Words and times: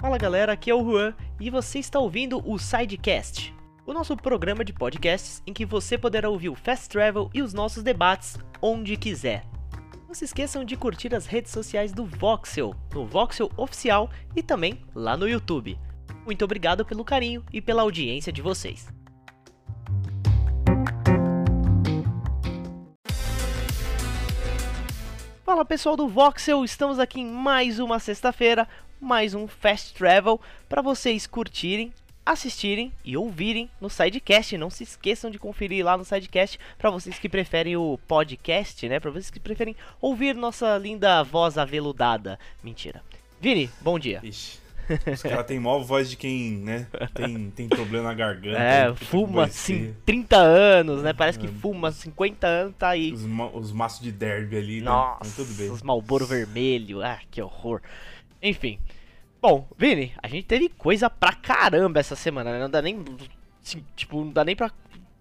Fala 0.00 0.16
galera, 0.16 0.54
aqui 0.54 0.70
é 0.70 0.74
o 0.74 0.82
Juan 0.82 1.12
e 1.38 1.50
você 1.50 1.78
está 1.78 1.98
ouvindo 1.98 2.42
o 2.50 2.58
Sidecast, 2.58 3.54
o 3.84 3.92
nosso 3.92 4.16
programa 4.16 4.64
de 4.64 4.72
podcasts 4.72 5.42
em 5.46 5.52
que 5.52 5.66
você 5.66 5.98
poderá 5.98 6.30
ouvir 6.30 6.48
o 6.48 6.54
Fast 6.54 6.88
Travel 6.88 7.28
e 7.34 7.42
os 7.42 7.52
nossos 7.52 7.82
debates 7.82 8.38
onde 8.62 8.96
quiser. 8.96 9.44
Não 10.08 10.14
se 10.14 10.24
esqueçam 10.24 10.64
de 10.64 10.74
curtir 10.74 11.14
as 11.14 11.26
redes 11.26 11.52
sociais 11.52 11.92
do 11.92 12.06
Voxel, 12.06 12.74
no 12.94 13.06
Voxel 13.06 13.50
Oficial 13.58 14.08
e 14.34 14.42
também 14.42 14.80
lá 14.94 15.18
no 15.18 15.28
YouTube. 15.28 15.78
Muito 16.24 16.46
obrigado 16.46 16.82
pelo 16.82 17.04
carinho 17.04 17.44
e 17.52 17.60
pela 17.60 17.82
audiência 17.82 18.32
de 18.32 18.40
vocês. 18.40 18.88
Fala 25.50 25.64
pessoal 25.64 25.96
do 25.96 26.06
Voxel, 26.06 26.64
estamos 26.64 27.00
aqui 27.00 27.20
em 27.20 27.26
mais 27.26 27.80
uma 27.80 27.98
sexta-feira, 27.98 28.68
mais 29.00 29.34
um 29.34 29.48
Fast 29.48 29.94
Travel 29.94 30.40
para 30.68 30.80
vocês 30.80 31.26
curtirem, 31.26 31.92
assistirem 32.24 32.92
e 33.04 33.16
ouvirem 33.16 33.68
no 33.80 33.90
Sidecast. 33.90 34.56
Não 34.56 34.70
se 34.70 34.84
esqueçam 34.84 35.28
de 35.28 35.40
conferir 35.40 35.84
lá 35.84 35.98
no 35.98 36.04
Sidecast 36.04 36.56
para 36.78 36.88
vocês 36.88 37.18
que 37.18 37.28
preferem 37.28 37.76
o 37.76 37.98
podcast, 38.06 38.88
né? 38.88 39.00
Para 39.00 39.10
vocês 39.10 39.28
que 39.28 39.40
preferem 39.40 39.74
ouvir 40.00 40.36
nossa 40.36 40.78
linda 40.78 41.20
voz 41.24 41.58
aveludada. 41.58 42.38
Mentira. 42.62 43.02
Vini, 43.40 43.68
bom 43.80 43.98
dia. 43.98 44.20
Ixi. 44.22 44.69
Os 45.12 45.22
caras 45.22 45.46
têm 45.46 45.60
maior 45.60 45.80
voz 45.80 46.10
de 46.10 46.16
quem, 46.16 46.52
né? 46.52 46.86
Tem, 47.14 47.50
tem 47.50 47.68
problema 47.68 48.08
na 48.08 48.14
garganta. 48.14 48.58
É, 48.58 48.94
fuma 48.94 49.44
assim, 49.44 49.94
30 50.04 50.36
anos, 50.36 51.02
né? 51.02 51.12
Parece 51.12 51.38
que 51.38 51.48
fuma 51.48 51.92
50 51.92 52.46
anos, 52.46 52.74
tá 52.78 52.88
aí. 52.88 53.12
Os, 53.12 53.24
ma 53.24 53.46
os 53.46 53.72
maços 53.72 54.00
de 54.00 54.12
derby 54.12 54.56
ali, 54.56 54.80
Nossa, 54.80 55.24
né? 55.24 55.32
Tudo 55.36 55.54
bem. 55.54 55.70
Os 55.70 55.82
Malboro 55.82 56.26
vermelho, 56.26 57.02
ah, 57.02 57.18
que 57.30 57.40
horror. 57.40 57.80
Enfim. 58.42 58.78
Bom, 59.40 59.66
Vini, 59.76 60.12
a 60.22 60.28
gente 60.28 60.44
teve 60.44 60.68
coisa 60.68 61.08
pra 61.08 61.32
caramba 61.32 61.98
essa 62.00 62.14
semana, 62.14 62.52
né? 62.52 62.58
Não 62.60 62.68
dá 62.68 62.82
nem. 62.82 63.02
Assim, 63.64 63.82
tipo, 63.96 64.22
não 64.24 64.32
dá 64.32 64.44
nem 64.44 64.54
pra 64.54 64.70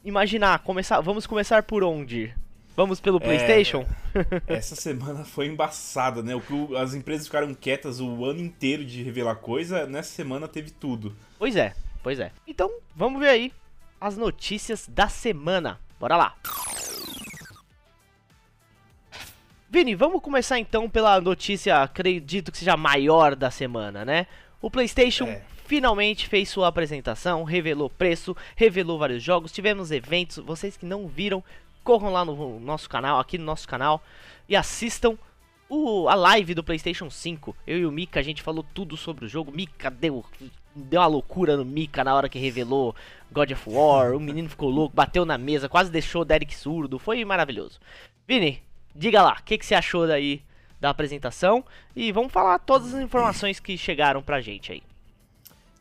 imaginar. 0.04 0.60
Começar, 0.60 1.00
vamos 1.02 1.26
começar 1.26 1.64
por 1.64 1.84
onde? 1.84 2.34
Vamos 2.80 3.02
pelo 3.02 3.18
é, 3.18 3.20
PlayStation? 3.20 3.86
essa 4.48 4.74
semana 4.74 5.26
foi 5.26 5.48
embaçada, 5.48 6.24
né? 6.24 6.34
O 6.34 6.40
que 6.40 6.78
as 6.78 6.94
empresas 6.94 7.28
ficaram 7.28 7.54
quietas 7.54 8.00
o 8.00 8.24
ano 8.24 8.40
inteiro 8.40 8.86
de 8.86 9.04
revelar 9.04 9.36
coisa, 9.36 9.86
nessa 9.86 10.12
semana 10.12 10.48
teve 10.48 10.72
tudo. 10.72 11.14
Pois 11.38 11.58
é, 11.58 11.76
pois 12.02 12.22
é. 12.22 12.32
Então, 12.48 12.72
vamos 12.96 13.20
ver 13.20 13.28
aí 13.28 13.54
as 14.00 14.16
notícias 14.16 14.88
da 14.88 15.10
semana. 15.10 15.78
Bora 16.00 16.16
lá. 16.16 16.36
Vini, 19.70 19.94
vamos 19.94 20.22
começar 20.22 20.58
então 20.58 20.90
pela 20.90 21.20
notícia, 21.20 21.84
acredito 21.84 22.50
que 22.50 22.60
seja 22.60 22.76
a 22.76 22.78
maior 22.78 23.36
da 23.36 23.52
semana, 23.52 24.06
né? 24.06 24.26
O 24.62 24.72
PlayStation 24.72 25.26
é. 25.26 25.42
finalmente 25.66 26.30
fez 26.30 26.48
sua 26.48 26.70
apresentação, 26.70 27.44
revelou 27.44 27.90
preço, 27.90 28.38
revelou 28.56 28.98
vários 28.98 29.22
jogos, 29.22 29.52
tivemos 29.52 29.92
eventos. 29.92 30.38
Vocês 30.38 30.78
que 30.78 30.86
não 30.86 31.10
viram, 31.10 31.44
corram 31.84 32.12
lá 32.12 32.24
no 32.24 32.60
nosso 32.60 32.90
canal, 32.90 33.20
aqui 33.20 33.38
no 33.38 33.46
nosso 33.46 33.68
canal, 33.68 34.02
e 34.48 34.56
assistam 34.56 35.18
o, 35.70 36.10
a 36.10 36.16
live 36.16 36.54
do 36.54 36.64
PlayStation 36.64 37.10
5. 37.10 37.56
Eu 37.66 37.78
e 37.80 37.86
o 37.86 37.92
Mika, 37.92 38.20
a 38.20 38.24
gente 38.24 38.42
falou 38.42 38.66
tudo 38.74 38.98
sobre 38.98 39.26
o 39.26 39.30
jogo. 39.30 39.52
Mika 39.52 39.90
deu, 39.90 40.26
deu 40.76 41.00
uma 41.00 41.08
loucura 41.08 41.56
no 41.56 41.64
Mika 41.64 42.04
na 42.04 42.16
hora 42.16 42.28
que 42.28 42.40
revelou 42.40 42.96
God 43.32 43.52
of 43.52 43.70
War. 43.70 44.16
O 44.16 44.20
menino 44.20 44.50
ficou 44.50 44.70
louco, 44.70 44.96
bateu 44.96 45.26
na 45.26 45.38
mesa, 45.38 45.70
quase 45.70 45.92
deixou 45.92 46.24
o 46.24 46.26
Derek 46.26 46.56
surdo. 46.56 46.98
Foi 46.98 47.24
maravilhoso. 47.24 47.80
Vini, 48.28 48.64
diga 48.96 49.22
lá, 49.22 49.38
o 49.40 49.44
que, 49.44 49.58
que 49.58 49.66
você 49.66 49.76
achou 49.76 50.08
daí 50.08 50.42
da 50.80 50.90
apresentação? 50.90 51.64
E 51.96 52.12
vamos 52.12 52.34
falar 52.34 52.60
todas 52.60 52.94
as 52.94 53.02
informações 53.02 53.60
que 53.60 53.78
chegaram 53.78 54.22
pra 54.22 54.42
gente 54.42 54.72
aí. 54.72 54.89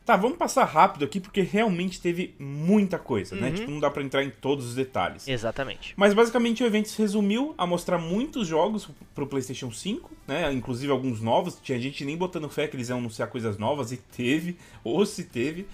Tá, 0.09 0.15
vamos 0.15 0.39
passar 0.39 0.65
rápido 0.65 1.05
aqui 1.05 1.19
porque 1.19 1.41
realmente 1.41 2.01
teve 2.01 2.33
muita 2.39 2.97
coisa, 2.97 3.35
né? 3.35 3.41
uhum. 3.43 3.49
né? 3.51 3.55
Tipo, 3.59 3.69
não 3.69 3.79
dá 3.79 3.91
para 3.91 4.01
entrar 4.01 4.23
em 4.23 4.31
todos 4.31 4.65
os 4.65 4.73
detalhes. 4.73 5.27
Exatamente. 5.27 5.93
Mas 5.95 6.15
basicamente 6.15 6.63
o 6.63 6.65
evento 6.65 6.89
se 6.89 6.99
resumiu 6.99 7.53
a 7.55 7.67
mostrar 7.67 7.99
muitos 7.99 8.47
jogos 8.47 8.89
pro 9.13 9.27
PlayStation 9.27 9.71
5, 9.71 10.09
né? 10.27 10.51
Inclusive 10.51 10.91
alguns 10.91 11.21
novos. 11.21 11.59
Tinha 11.61 11.79
gente 11.79 12.03
nem 12.03 12.17
botando 12.17 12.49
fé 12.49 12.67
que 12.67 12.75
eles 12.75 12.89
iam 12.89 12.97
anunciar 12.97 13.29
coisas 13.29 13.59
novas 13.59 13.91
e 13.91 13.97
teve, 13.97 14.57
ou 14.83 15.05
se 15.05 15.25
teve. 15.25 15.67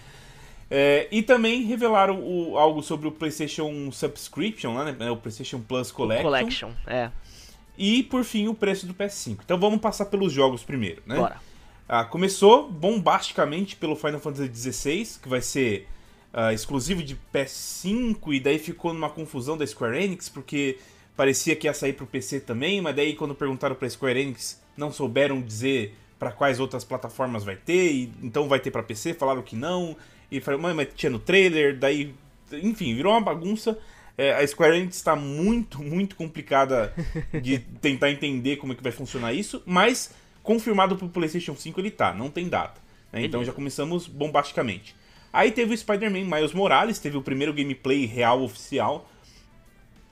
É, 0.70 1.08
e 1.10 1.22
também 1.24 1.64
revelaram 1.64 2.20
o, 2.20 2.58
algo 2.58 2.84
sobre 2.84 3.08
o 3.08 3.14
PlayStation 3.14 3.90
Subscription, 3.90 4.74
né? 4.84 5.12
O 5.12 5.16
PlayStation 5.16 5.62
Plus 5.62 5.94
Collection. 5.94 6.28
O 6.28 6.30
Collection, 6.30 6.72
é. 6.86 7.10
E 7.78 8.04
por 8.04 8.26
fim 8.26 8.50
o 8.50 8.54
preço 8.54 8.86
do 8.86 8.94
PS5. 8.94 9.38
Então 9.46 9.58
vamos 9.58 9.80
passar 9.80 10.08
pelos 10.08 10.34
jogos 10.34 10.62
primeiro, 10.62 11.02
né? 11.06 11.16
Bora. 11.16 11.40
Ah, 11.88 12.04
começou 12.04 12.70
bombasticamente 12.72 13.76
pelo 13.76 13.96
Final 13.96 14.20
Fantasy 14.20 14.72
XVI, 14.72 15.20
que 15.22 15.30
vai 15.30 15.42
ser 15.42 15.88
uh, 16.34 16.52
exclusivo 16.52 17.04
de 17.04 17.16
PS5, 17.32 18.34
e 18.34 18.40
daí 18.40 18.58
ficou 18.58 18.92
numa 18.92 19.10
confusão 19.10 19.56
da 19.56 19.66
Square 19.68 20.04
Enix, 20.04 20.28
porque 20.28 20.80
parecia 21.16 21.56
que 21.56 21.68
ia 21.68 21.74
sair 21.74 21.94
pro 21.94 22.08
PC 22.08 22.40
também, 22.40 22.82
mas 22.82 22.96
daí 22.96 23.14
quando 23.14 23.36
perguntaram 23.36 23.76
pra 23.76 23.88
Square 23.88 24.20
Enix, 24.20 24.60
não 24.76 24.92
souberam 24.92 25.40
dizer 25.42 25.96
para 26.18 26.32
quais 26.32 26.60
outras 26.60 26.84
plataformas 26.84 27.44
vai 27.44 27.56
ter, 27.56 27.92
e 27.92 28.12
então 28.24 28.48
vai 28.48 28.60
ter 28.60 28.72
para 28.72 28.82
PC, 28.82 29.14
falaram 29.14 29.44
que 29.44 29.56
não, 29.56 29.96
e 30.32 30.42
falaram, 30.42 30.74
mas 30.74 30.90
tinha 30.96 31.12
no 31.12 31.20
trailer, 31.20 31.78
daí, 31.78 32.16
enfim, 32.52 32.96
virou 32.96 33.14
uma 33.14 33.22
bagunça. 33.22 33.78
É, 34.18 34.34
a 34.34 34.48
Square 34.48 34.78
Enix 34.78 34.96
está 34.96 35.16
muito, 35.16 35.84
muito 35.84 36.16
complicada 36.16 36.94
de 37.44 37.60
tentar 37.80 38.10
entender 38.10 38.56
como 38.56 38.74
é 38.74 38.76
que 38.76 38.82
vai 38.82 38.92
funcionar 38.92 39.34
isso, 39.34 39.62
mas 39.66 40.10
confirmado 40.46 40.96
pro 40.96 41.10
PlayStation 41.10 41.56
5 41.56 41.82
ele 41.82 41.92
tá, 41.92 42.14
não 42.14 42.30
tem 42.30 42.48
data. 42.48 42.80
Né? 43.12 43.26
Então 43.26 43.44
já 43.44 43.52
começamos 43.52 44.08
bombasticamente. 44.08 44.96
Aí 45.34 45.52
teve 45.52 45.74
o 45.74 45.78
Spider-Man 45.78 46.24
Miles 46.24 46.54
Morales, 46.54 47.00
teve 47.00 47.18
o 47.18 47.22
primeiro 47.22 47.54
gameplay 47.54 48.06
real 48.06 48.42
oficial. 48.42 49.10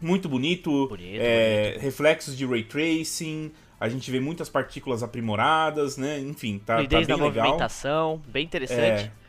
Muito 0.02 0.28
bonito, 0.28 0.88
bonito, 0.88 1.22
é, 1.22 1.70
bonito. 1.70 1.82
reflexos 1.82 2.36
de 2.36 2.46
ray 2.46 2.64
tracing, 2.64 3.54
a 3.80 3.88
gente 3.88 4.12
vê 4.12 4.20
muitas 4.20 4.50
partículas 4.50 5.02
aprimoradas, 5.02 5.96
né? 5.96 6.20
Enfim, 6.20 6.60
tá, 6.60 6.78
tá 6.78 6.82
bem 6.82 6.90
da 6.90 7.16
legal. 7.16 7.20
movimentação, 7.20 8.22
bem 8.28 8.44
interessante. 8.44 9.12
É. 9.20 9.24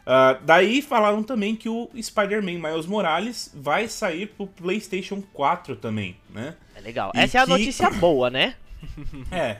Uh, 0.00 0.42
daí 0.44 0.82
falaram 0.82 1.22
também 1.22 1.54
que 1.54 1.68
o 1.68 1.88
Spider-Man 2.00 2.58
Miles 2.58 2.86
Morales 2.86 3.52
vai 3.54 3.86
sair 3.86 4.26
pro 4.26 4.46
PlayStation 4.46 5.22
4 5.32 5.76
também, 5.76 6.16
né? 6.30 6.56
É 6.74 6.80
legal. 6.80 7.12
E 7.14 7.18
Essa 7.20 7.38
é 7.38 7.40
a 7.42 7.46
notícia 7.46 7.90
boa, 8.00 8.30
né? 8.30 8.56
é, 9.30 9.58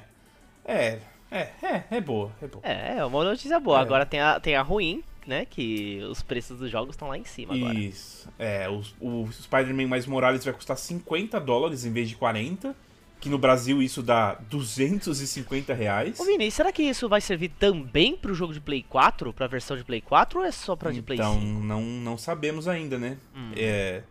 é, 0.71 0.99
é, 1.31 1.49
é, 1.63 1.85
é 1.91 2.01
boa, 2.01 2.31
é 2.41 2.47
boa. 2.47 2.63
É, 2.65 2.99
é 2.99 3.05
uma 3.05 3.25
notícia 3.25 3.59
boa. 3.59 3.79
É. 3.79 3.83
Agora 3.83 4.07
tem 4.07 4.21
a, 4.21 4.39
tem 4.39 4.55
a 4.55 4.63
ruim, 4.63 5.03
né? 5.27 5.45
Que 5.45 6.01
os 6.11 6.23
preços 6.23 6.59
dos 6.59 6.71
jogos 6.71 6.95
estão 6.95 7.09
lá 7.09 7.19
em 7.19 7.25
cima 7.25 7.55
agora. 7.55 7.75
Isso. 7.75 8.29
É, 8.39 8.69
o, 8.69 8.83
o 9.01 9.33
Spider-Man 9.33 9.89
mais 9.89 10.07
Morales 10.07 10.45
vai 10.45 10.55
custar 10.55 10.77
50 10.77 11.41
dólares 11.41 11.85
em 11.85 11.93
vez 11.93 12.09
de 12.09 12.17
40. 12.17 12.75
Que 13.21 13.29
no 13.29 13.37
Brasil 13.37 13.83
isso 13.83 14.03
dá 14.03 14.33
250 14.49 15.75
reais. 15.75 16.19
Ô 16.19 16.25
Vini, 16.25 16.51
será 16.51 16.73
que 16.73 16.83
isso 16.83 17.07
vai 17.07 17.21
servir 17.21 17.51
também 17.51 18.17
pro 18.17 18.33
jogo 18.33 18.55
de 18.55 18.61
Play 18.61 18.83
4? 18.83 19.31
Pra 19.35 19.47
versão 19.47 19.77
de 19.77 19.85
Play 19.85 20.01
4 20.01 20.39
ou 20.39 20.45
é 20.47 20.51
só 20.51 20.75
pra 20.75 20.91
de 20.91 21.03
Play 21.03 21.19
5? 21.19 21.31
Então, 21.31 21.45
não, 21.61 21.83
não 21.83 22.17
sabemos 22.17 22.67
ainda, 22.67 22.97
né? 22.97 23.19
Hum. 23.37 23.53
É, 23.55 24.03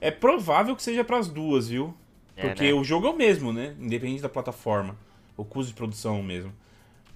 é 0.00 0.12
provável 0.12 0.76
que 0.76 0.84
seja 0.84 1.02
para 1.02 1.18
as 1.18 1.26
duas, 1.26 1.68
viu? 1.68 1.92
É, 2.36 2.46
Porque 2.46 2.66
né? 2.66 2.72
o 2.74 2.84
jogo 2.84 3.08
é 3.08 3.10
o 3.10 3.16
mesmo, 3.16 3.52
né? 3.52 3.74
Independente 3.76 4.22
da 4.22 4.28
plataforma 4.28 4.96
o 5.38 5.44
custo 5.44 5.70
de 5.70 5.76
produção 5.76 6.22
mesmo. 6.22 6.52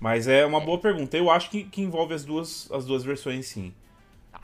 Mas 0.01 0.27
é 0.27 0.47
uma 0.47 0.61
boa 0.61 0.79
pergunta. 0.79 1.17
Eu 1.17 1.31
acho 1.31 1.51
que, 1.51 1.65
que 1.65 1.83
envolve 1.83 2.15
as 2.15 2.25
duas, 2.25 2.71
as 2.73 2.87
duas 2.87 3.05
versões, 3.05 3.47
sim. 3.47 3.73
Tá. 4.33 4.41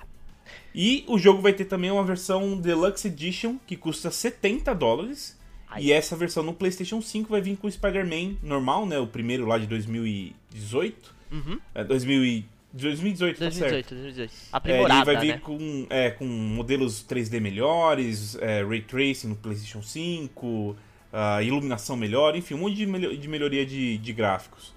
E 0.75 1.05
o 1.09 1.19
jogo 1.19 1.41
vai 1.41 1.53
ter 1.53 1.65
também 1.65 1.91
uma 1.91 2.05
versão 2.05 2.57
Deluxe 2.57 3.09
Edition 3.09 3.57
que 3.67 3.77
custa 3.77 4.11
70 4.11 4.75
dólares. 4.75 5.39
Ai. 5.69 5.85
E 5.85 5.93
essa 5.93 6.15
versão 6.15 6.43
no 6.43 6.53
PlayStation 6.53 7.01
5 7.01 7.31
vai 7.31 7.41
vir 7.41 7.57
com 7.57 7.67
o 7.67 7.71
Spider-Man 7.73 8.37
normal, 8.43 8.87
né? 8.87 8.99
O 8.99 9.07
primeiro 9.07 9.47
lá 9.47 9.59
de 9.59 9.67
2018. 9.67 11.15
Uhum. 11.33 11.61
É, 11.75 11.85
2000 11.85 12.45
2018, 12.71 13.39
2018, 13.39 13.39
tá 13.39 13.51
certo. 13.51 13.95
2018. 13.95 14.33
Aprimorada, 14.53 14.95
é, 14.95 14.97
ele 14.99 15.05
vai 15.05 15.27
vir 15.27 15.35
né? 15.35 15.41
com, 15.43 15.87
é, 15.89 16.11
com 16.11 16.25
modelos 16.27 17.03
3D 17.03 17.41
melhores, 17.41 18.37
é, 18.37 18.63
Ray 18.63 18.83
Tracing 18.83 19.29
no 19.29 19.37
PlayStation 19.37 19.83
5, 19.83 20.77
uh, 21.13 21.43
iluminação 21.43 21.97
melhor, 21.97 22.37
enfim, 22.37 22.55
um 22.55 22.59
monte 22.59 22.77
de, 22.77 22.87
melho 22.87 23.17
de 23.17 23.29
melhoria 23.29 23.65
de, 23.65 23.99
de 23.99 24.13
gráficos. 24.13 24.75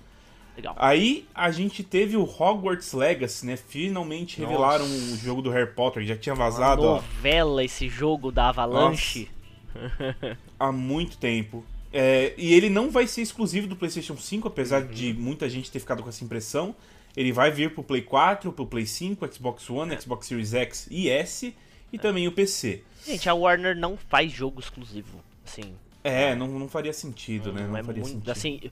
Legal. 0.56 0.75
Aí 0.78 1.25
a 1.33 1.50
gente 1.50 1.83
teve 1.83 2.18
o 2.18 2.24
Hogwarts 2.24 2.94
Legacy, 2.94 3.45
né? 3.45 3.56
Finalmente 3.56 4.39
Nossa. 4.39 4.51
revelaram 4.51 4.86
o 4.86 5.18
jogo 5.18 5.42
do 5.42 5.50
Harry 5.50 5.72
Potter, 5.72 6.04
já 6.04 6.18
tinha 6.18 6.36
vazado. 6.36 6.81
Uma 6.81 6.95
novela 6.95 7.62
ó. 7.62 7.62
esse 7.62 7.88
jogo 7.88 8.31
da 8.31 8.50
Avalanche. 8.50 9.30
Há 10.60 10.72
muito 10.72 11.18
tempo. 11.18 11.63
É, 11.94 12.33
e 12.38 12.54
ele 12.54 12.69
não 12.69 12.89
vai 12.89 13.07
ser 13.07 13.22
exclusivo 13.22 13.68
do 13.68 13.75
PlayStation 13.75 14.16
5, 14.16 14.48
apesar 14.48 14.83
uhum. 14.83 14.92
de 14.92 15.13
muita 15.13 15.50
gente 15.50 15.72
ter 15.72 15.80
ficado 15.80 16.04
com 16.04 16.10
essa 16.10 16.24
impressão. 16.24 16.75
Ele 17.16 17.31
vai 17.31 17.51
vir 17.51 17.74
pro 17.74 17.83
Play 17.83 18.01
4, 18.01 18.51
pro 18.54 18.66
Play 18.66 18.86
5, 18.86 19.33
Xbox 19.33 19.69
One, 19.69 20.00
Xbox 20.00 20.28
Series 20.28 20.54
X 20.54 20.88
e 20.89 21.10
S 21.10 21.54
e 21.92 21.95
é. 21.98 22.00
também 22.00 22.28
o 22.28 22.31
PC. 22.31 22.83
Gente, 23.06 23.28
a 23.28 23.33
Warner 23.33 23.75
não 23.75 23.98
faz 23.98 24.31
jogo 24.31 24.60
exclusivo. 24.60 25.19
Assim, 25.45 25.74
é, 26.03 26.36
não, 26.36 26.48
não 26.48 26.68
faria 26.68 26.94
sentido, 26.94 27.48
não, 27.48 27.62
né? 27.62 27.68
Não 27.68 27.77
é 27.77 27.83
faria 27.83 28.01
muito, 28.01 28.13
sentido. 28.13 28.31
Assim, 28.31 28.71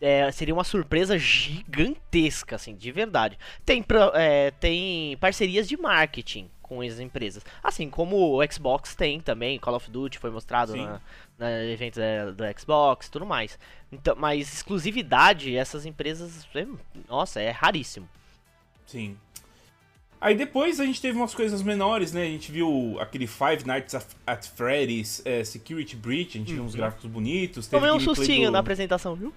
é, 0.00 0.30
seria 0.32 0.54
uma 0.54 0.64
surpresa 0.64 1.18
gigantesca, 1.18 2.56
assim, 2.56 2.74
de 2.74 2.92
verdade. 2.92 3.38
Tem, 3.64 3.82
pra, 3.82 4.12
é, 4.14 4.50
tem 4.50 5.16
parcerias 5.18 5.68
de 5.68 5.76
marketing 5.76 6.50
com 6.62 6.80
as 6.80 6.98
empresas. 6.98 7.44
Assim 7.62 7.88
como 7.88 8.36
o 8.36 8.52
Xbox 8.52 8.94
tem 8.94 9.20
também, 9.20 9.58
Call 9.58 9.74
of 9.76 9.90
Duty 9.90 10.18
foi 10.18 10.30
mostrado 10.30 10.74
na, 10.76 11.00
na 11.38 11.64
evento 11.64 12.00
é, 12.00 12.32
do 12.32 12.44
Xbox 12.58 13.08
tudo 13.08 13.26
mais. 13.26 13.58
Então, 13.92 14.16
mas 14.16 14.52
exclusividade, 14.52 15.56
essas 15.56 15.86
empresas, 15.86 16.46
é, 16.54 16.66
nossa, 17.08 17.40
é 17.40 17.50
raríssimo. 17.50 18.08
Sim. 18.86 19.16
Aí 20.24 20.34
depois 20.34 20.80
a 20.80 20.86
gente 20.86 21.02
teve 21.02 21.18
umas 21.18 21.34
coisas 21.34 21.62
menores, 21.62 22.14
né? 22.14 22.22
A 22.22 22.30
gente 22.30 22.50
viu 22.50 22.96
aquele 22.98 23.26
Five 23.26 23.66
Nights 23.66 23.94
at 24.26 24.46
Freddy's 24.56 25.20
é, 25.22 25.44
Security 25.44 25.94
Breach, 25.96 26.38
a 26.38 26.40
gente 26.40 26.48
uhum. 26.48 26.54
viu 26.54 26.64
uns 26.64 26.72
uhum. 26.72 26.78
gráficos 26.78 27.10
bonitos. 27.10 27.66
Tomei 27.66 27.90
um 27.90 28.00
sustinho 28.00 28.48
do... 28.48 28.52
na 28.52 28.58
apresentação, 28.60 29.14
viu? 29.14 29.34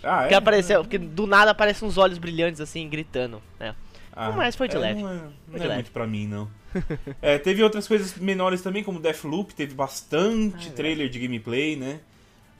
Ah, 0.00 0.26
é? 0.26 0.28
Que 0.28 0.34
apareceu, 0.34 0.82
porque 0.82 0.96
do 0.96 1.26
nada 1.26 1.50
aparecem 1.50 1.88
uns 1.88 1.98
olhos 1.98 2.18
brilhantes 2.18 2.60
assim, 2.60 2.88
gritando, 2.88 3.42
né? 3.58 3.74
Ah, 4.12 4.30
Mas 4.30 4.54
foi 4.54 4.68
de 4.68 4.76
é, 4.76 4.78
leve. 4.78 5.02
Não 5.02 5.10
é, 5.10 5.22
não 5.48 5.64
é 5.64 5.74
muito 5.74 5.90
pra 5.90 6.06
mim, 6.06 6.28
não. 6.28 6.48
é, 7.20 7.36
teve 7.36 7.60
outras 7.60 7.88
coisas 7.88 8.14
menores 8.14 8.62
também, 8.62 8.84
como 8.84 9.00
Deathloop, 9.00 9.52
teve 9.52 9.74
bastante 9.74 10.68
ah, 10.68 10.72
trailer 10.72 11.08
de 11.08 11.18
gameplay, 11.18 11.74
né? 11.74 11.98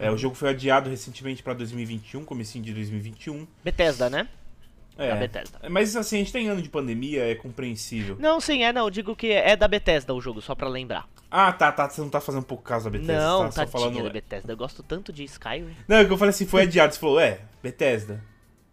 É, 0.00 0.10
o 0.10 0.16
jogo 0.16 0.34
foi 0.34 0.48
adiado 0.48 0.90
recentemente 0.90 1.44
pra 1.44 1.54
2021, 1.54 2.24
comecinho 2.24 2.64
de 2.64 2.74
2021. 2.74 3.46
Bethesda, 3.62 4.10
né? 4.10 4.26
É, 4.96 5.08
da 5.08 5.16
Bethesda. 5.16 5.58
Mas 5.68 5.96
assim, 5.96 6.16
a 6.16 6.18
gente 6.18 6.32
tem 6.32 6.48
ano 6.48 6.60
de 6.60 6.68
pandemia, 6.68 7.30
é 7.30 7.34
compreensível. 7.34 8.16
Não, 8.18 8.40
sim, 8.40 8.62
é, 8.62 8.72
não. 8.72 8.84
Eu 8.86 8.90
digo 8.90 9.16
que 9.16 9.32
é 9.32 9.56
da 9.56 9.66
Bethesda 9.66 10.14
o 10.14 10.20
jogo, 10.20 10.40
só 10.40 10.54
pra 10.54 10.68
lembrar. 10.68 11.08
Ah, 11.30 11.50
tá, 11.52 11.72
tá. 11.72 11.88
Você 11.88 12.00
não 12.00 12.10
tá 12.10 12.20
fazendo 12.20 12.44
pouco 12.44 12.62
caso 12.62 12.84
da 12.84 12.90
Bethesda. 12.90 13.14
Não, 13.14 13.50
tá 13.50 13.66
falando... 13.66 14.02
da 14.02 14.10
Bethesda. 14.10 14.52
Eu 14.52 14.56
gosto 14.56 14.82
tanto 14.82 15.12
de 15.12 15.24
Skyrim. 15.24 15.74
Não, 15.88 15.96
é 15.96 16.04
que 16.04 16.12
eu 16.12 16.18
falei 16.18 16.30
assim, 16.30 16.46
foi 16.46 16.62
adiado. 16.62 16.92
Você 16.92 17.00
falou, 17.00 17.18
é, 17.18 17.40
Bethesda. 17.62 18.22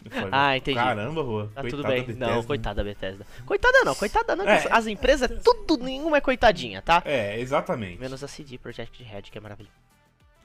Falei, 0.10 0.30
ah, 0.32 0.58
entendi. 0.58 0.78
Caramba, 0.78 1.22
Rua. 1.22 1.52
Tá 1.54 1.64
tudo 1.64 1.84
bem. 1.84 2.06
Não, 2.16 2.44
coitada 2.44 2.76
da 2.76 2.84
Bethesda. 2.84 3.26
Coitada 3.46 3.84
não, 3.84 3.94
coitada 3.94 4.36
não. 4.36 4.48
É. 4.48 4.66
As 4.72 4.88
empresas, 4.88 5.30
tudo, 5.44 5.84
nenhuma 5.84 6.18
é 6.18 6.22
coitadinha, 6.22 6.82
tá? 6.82 7.02
É, 7.06 7.40
exatamente. 7.40 8.00
Menos 8.00 8.24
a 8.24 8.28
CD 8.28 8.58
Projekt 8.58 9.04
Red, 9.04 9.24
que 9.24 9.38
é 9.38 9.42
maravilhoso. 9.42 9.89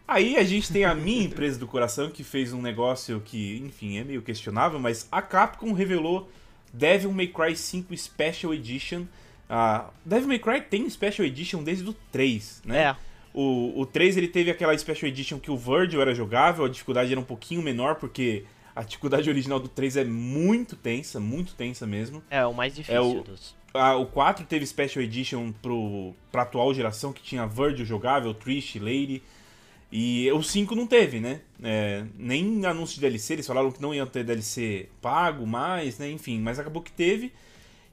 Aí 0.07 0.37
a 0.37 0.45
gente 0.45 0.71
tem 0.71 0.85
a 0.85 0.95
minha 0.95 1.25
empresa 1.25 1.59
do 1.59 1.67
coração 1.67 2.11
que 2.11 2.23
fez 2.23 2.53
um 2.53 2.61
negócio 2.61 3.23
que, 3.25 3.59
enfim, 3.65 3.99
é 3.99 4.05
meio 4.05 4.21
questionável, 4.21 4.79
mas 4.79 5.09
a 5.11 5.23
Capcom 5.23 5.73
revelou 5.73 6.29
Devil 6.73 7.11
May 7.13 7.29
Cry 7.29 7.57
5 7.57 7.97
Special 7.97 8.53
Edition. 8.53 9.07
Uh, 9.49 9.91
Devil 10.05 10.29
May 10.29 10.39
Cry 10.39 10.61
tem 10.61 10.89
Special 10.91 11.27
Edition 11.27 11.63
desde 11.63 11.89
o 11.89 11.95
3, 12.13 12.63
né? 12.67 12.83
É. 12.83 12.97
O, 13.33 13.81
o 13.81 13.87
3 13.87 14.17
ele 14.17 14.29
teve 14.29 14.51
aquela 14.51 14.77
Special 14.77 15.09
Edition 15.09 15.41
que 15.41 15.51
o 15.51 15.57
Virgil 15.57 16.01
era 16.01 16.15
jogável, 16.15 16.65
a 16.65 16.69
dificuldade 16.69 17.11
era 17.11 17.21
um 17.21 17.25
pouquinho 17.25 17.63
menor, 17.63 17.97
porque 17.97 18.45
a 18.77 18.83
dificuldade 18.83 19.29
original 19.31 19.59
do 19.59 19.69
3 19.69 19.97
é 19.97 20.05
muito 20.05 20.77
tensa, 20.77 21.19
muito 21.19 21.55
tensa 21.55 21.87
mesmo. 21.87 22.23
É, 22.31 22.45
o 22.45 22.53
mais 22.53 22.75
difícil 22.75 22.95
é 22.95 23.01
o, 23.01 23.23
dos. 23.23 23.57
A, 23.73 23.97
o 23.97 24.07
4 24.07 24.45
teve 24.45 24.67
Special 24.67 25.03
Edition 25.03 25.51
pro, 25.63 26.15
pra 26.31 26.43
atual 26.43 26.75
geração, 26.75 27.13
que 27.13 27.23
tinha 27.23 27.47
Virgil 27.47 27.87
jogável, 27.87 28.35
Trish, 28.35 28.79
Lady. 28.79 29.23
E 29.97 30.29
o 30.33 30.43
5 30.43 30.75
não 30.75 30.89
teve, 30.89 31.21
né? 31.21 31.41
É, 31.63 32.05
nem 32.19 32.67
anúncio 32.67 32.97
de 32.97 33.03
DLC, 33.03 33.35
eles 33.35 33.47
falaram 33.47 33.71
que 33.71 33.81
não 33.81 33.95
ia 33.95 34.05
ter 34.05 34.25
DLC 34.25 34.89
pago 35.01 35.47
mais, 35.47 36.01
né? 36.01 36.11
Enfim, 36.11 36.41
mas 36.41 36.59
acabou 36.59 36.83
que 36.83 36.91
teve. 36.91 37.33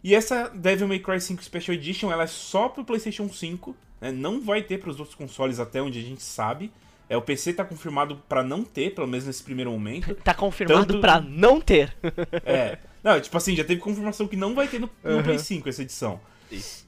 E 0.04 0.16
essa 0.16 0.50
Devil 0.50 0.88
May 0.88 0.98
Cry 0.98 1.22
5 1.22 1.44
Special 1.44 1.76
Edition, 1.76 2.12
ela 2.12 2.24
é 2.24 2.28
só 2.28 2.70
pro 2.70 2.84
PlayStation 2.84 3.30
5, 3.30 3.76
né? 4.02 4.12
Não 4.12 4.42
vai 4.42 4.64
ter 4.64 4.80
para 4.80 4.90
os 4.90 4.98
outros 4.98 5.14
consoles 5.14 5.60
até 5.60 5.80
onde 5.80 6.00
a 6.00 6.02
gente 6.02 6.24
sabe. 6.24 6.72
É, 7.08 7.16
o 7.16 7.22
PC 7.22 7.54
tá 7.54 7.64
confirmado 7.64 8.16
para 8.28 8.44
não 8.44 8.64
ter, 8.64 8.96
pelo 8.96 9.06
menos 9.06 9.28
nesse 9.28 9.44
primeiro 9.44 9.70
momento. 9.70 10.16
tá 10.24 10.34
confirmado 10.34 10.88
Tanto... 10.88 11.02
para 11.02 11.22
não 11.22 11.62
ter. 11.62 11.96
é. 12.44 12.80
Não, 13.04 13.22
tipo 13.22 13.38
assim, 13.38 13.56
já 13.56 13.64
teve 13.64 13.80
confirmação 13.80 14.28
que 14.28 14.36
não 14.36 14.56
vai 14.56 14.68
ter 14.68 14.80
no, 14.80 14.90
no 15.04 15.18
uhum. 15.18 15.24
Play 15.24 15.38
5 15.38 15.70
essa 15.70 15.84
edição. 15.84 16.20
Isso. 16.52 16.84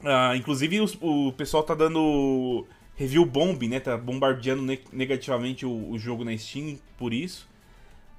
Uh, 0.00 0.34
inclusive, 0.34 0.80
o, 0.80 1.28
o 1.28 1.32
pessoal 1.34 1.62
tá 1.62 1.74
dando 1.76 2.66
review 3.00 3.24
bomb, 3.24 3.66
né? 3.66 3.80
Tá 3.80 3.96
bombardeando 3.96 4.62
negativamente 4.92 5.64
o, 5.64 5.90
o, 5.90 5.98
jogo 5.98 6.22
na 6.22 6.36
Steam 6.36 6.78
por 6.98 7.14
isso. 7.14 7.48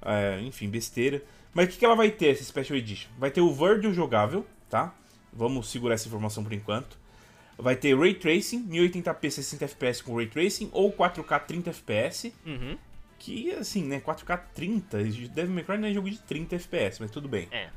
É, 0.04 0.40
enfim, 0.40 0.68
besteira. 0.68 1.22
Mas 1.54 1.66
o 1.66 1.68
que, 1.70 1.78
que 1.78 1.84
ela 1.84 1.94
vai 1.94 2.10
ter, 2.10 2.30
essa 2.30 2.42
Special 2.42 2.76
Edition? 2.76 3.08
Vai 3.16 3.30
ter 3.30 3.40
o 3.40 3.54
Virgil 3.54 3.94
jogável, 3.94 4.44
tá? 4.68 4.92
Vamos 5.32 5.70
segurar 5.70 5.94
essa 5.94 6.08
informação 6.08 6.42
por 6.42 6.52
enquanto. 6.52 6.98
Vai 7.56 7.76
ter 7.76 7.96
Ray 7.96 8.14
Tracing, 8.14 8.66
1080p 8.66 9.30
60 9.30 9.68
fps 9.68 10.02
com 10.02 10.16
Ray 10.16 10.26
Tracing, 10.26 10.68
ou 10.72 10.92
4K 10.92 11.46
30 11.46 11.72
fps. 11.72 12.32
Uhum. 12.44 12.76
Que, 13.20 13.52
assim, 13.52 13.84
né? 13.84 14.00
4K 14.00 14.40
30, 14.52 14.98
Devil 15.32 15.54
May 15.54 15.62
Cry 15.62 15.78
não 15.78 15.86
é 15.86 15.92
jogo 15.92 16.10
de 16.10 16.18
30 16.18 16.58
fps, 16.58 16.98
mas 16.98 17.10
tudo 17.12 17.28
bem. 17.28 17.46
É. 17.52 17.68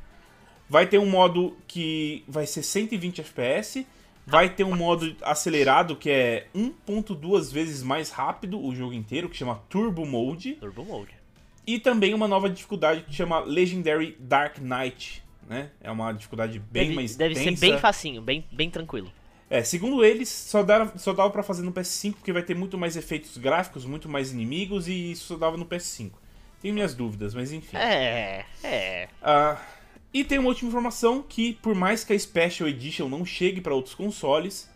Vai 0.67 0.87
ter 0.87 0.97
um 0.97 1.05
modo 1.05 1.55
que 1.67 2.23
vai 2.27 2.47
ser 2.47 2.63
120 2.63 3.21
fps 3.21 3.85
Vai 4.25 4.49
ter 4.49 4.63
um 4.63 4.75
modo 4.75 5.15
acelerado 5.21 5.95
que 5.95 6.09
é 6.09 6.47
1.2 6.55 7.53
vezes 7.53 7.83
mais 7.83 8.09
rápido 8.09 8.63
o 8.63 8.73
jogo 8.73 8.93
inteiro, 8.93 9.29
que 9.29 9.37
chama 9.37 9.61
Turbo 9.69 10.05
Mode. 10.05 10.53
Turbo 10.53 10.83
Mode. 10.83 11.13
E 11.67 11.79
também 11.79 12.13
uma 12.13 12.27
nova 12.27 12.49
dificuldade 12.49 13.01
que 13.01 13.13
chama 13.13 13.39
Legendary 13.39 14.15
Dark 14.19 14.57
Knight, 14.59 15.23
né? 15.47 15.69
É 15.81 15.91
uma 15.91 16.11
dificuldade 16.11 16.59
bem 16.59 16.85
deve, 16.85 16.95
mais 16.95 17.15
Deve 17.15 17.35
tensa. 17.35 17.57
ser 17.57 17.71
bem 17.71 17.79
facinho, 17.79 18.21
bem, 18.21 18.45
bem 18.51 18.69
tranquilo. 18.69 19.11
É, 19.47 19.63
segundo 19.63 20.03
eles, 20.03 20.29
só 20.29 20.63
dava, 20.63 20.97
só 20.97 21.13
dava 21.13 21.29
pra 21.29 21.43
fazer 21.43 21.61
no 21.61 21.71
PS5 21.71 22.13
porque 22.15 22.33
vai 22.33 22.41
ter 22.41 22.55
muito 22.55 22.77
mais 22.77 22.95
efeitos 22.95 23.37
gráficos, 23.37 23.85
muito 23.85 24.09
mais 24.09 24.31
inimigos 24.31 24.87
e 24.87 25.11
isso 25.11 25.25
só 25.27 25.37
dava 25.37 25.55
no 25.55 25.65
PS5. 25.65 26.11
Tenho 26.61 26.73
minhas 26.73 26.95
dúvidas, 26.95 27.35
mas 27.35 27.51
enfim. 27.51 27.77
É, 27.77 28.43
é. 28.63 29.07
Ah... 29.21 29.57
Uh, 29.71 29.74
e 30.15 30.23
tem 30.23 30.39
uma 30.39 30.47
última 30.47 30.69
informação 30.69 31.21
que, 31.21 31.55
por 31.55 31.75
mais 31.75 32.05
que 32.05 32.13
a 32.13 32.17
Special 32.17 32.69
Edition 32.69 33.09
não 33.09 33.25
chegue 33.25 33.59
para 33.59 33.75
outros 33.75 33.93
consoles, 33.93 34.69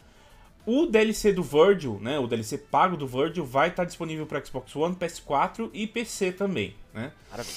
o 0.65 0.85
DLC 0.85 1.31
do 1.31 1.41
Virgil, 1.41 1.97
né, 2.01 2.19
o 2.19 2.27
DLC 2.27 2.57
pago 2.57 2.97
do 2.97 3.07
Virgil, 3.07 3.45
vai 3.45 3.69
estar 3.69 3.83
tá 3.83 3.87
disponível 3.87 4.25
para 4.25 4.43
Xbox 4.43 4.75
One, 4.75 4.97
PS4 4.97 5.69
e 5.73 5.87
PC 5.87 6.33
também, 6.33 6.75
né? 6.93 7.13
Maravilha. 7.31 7.55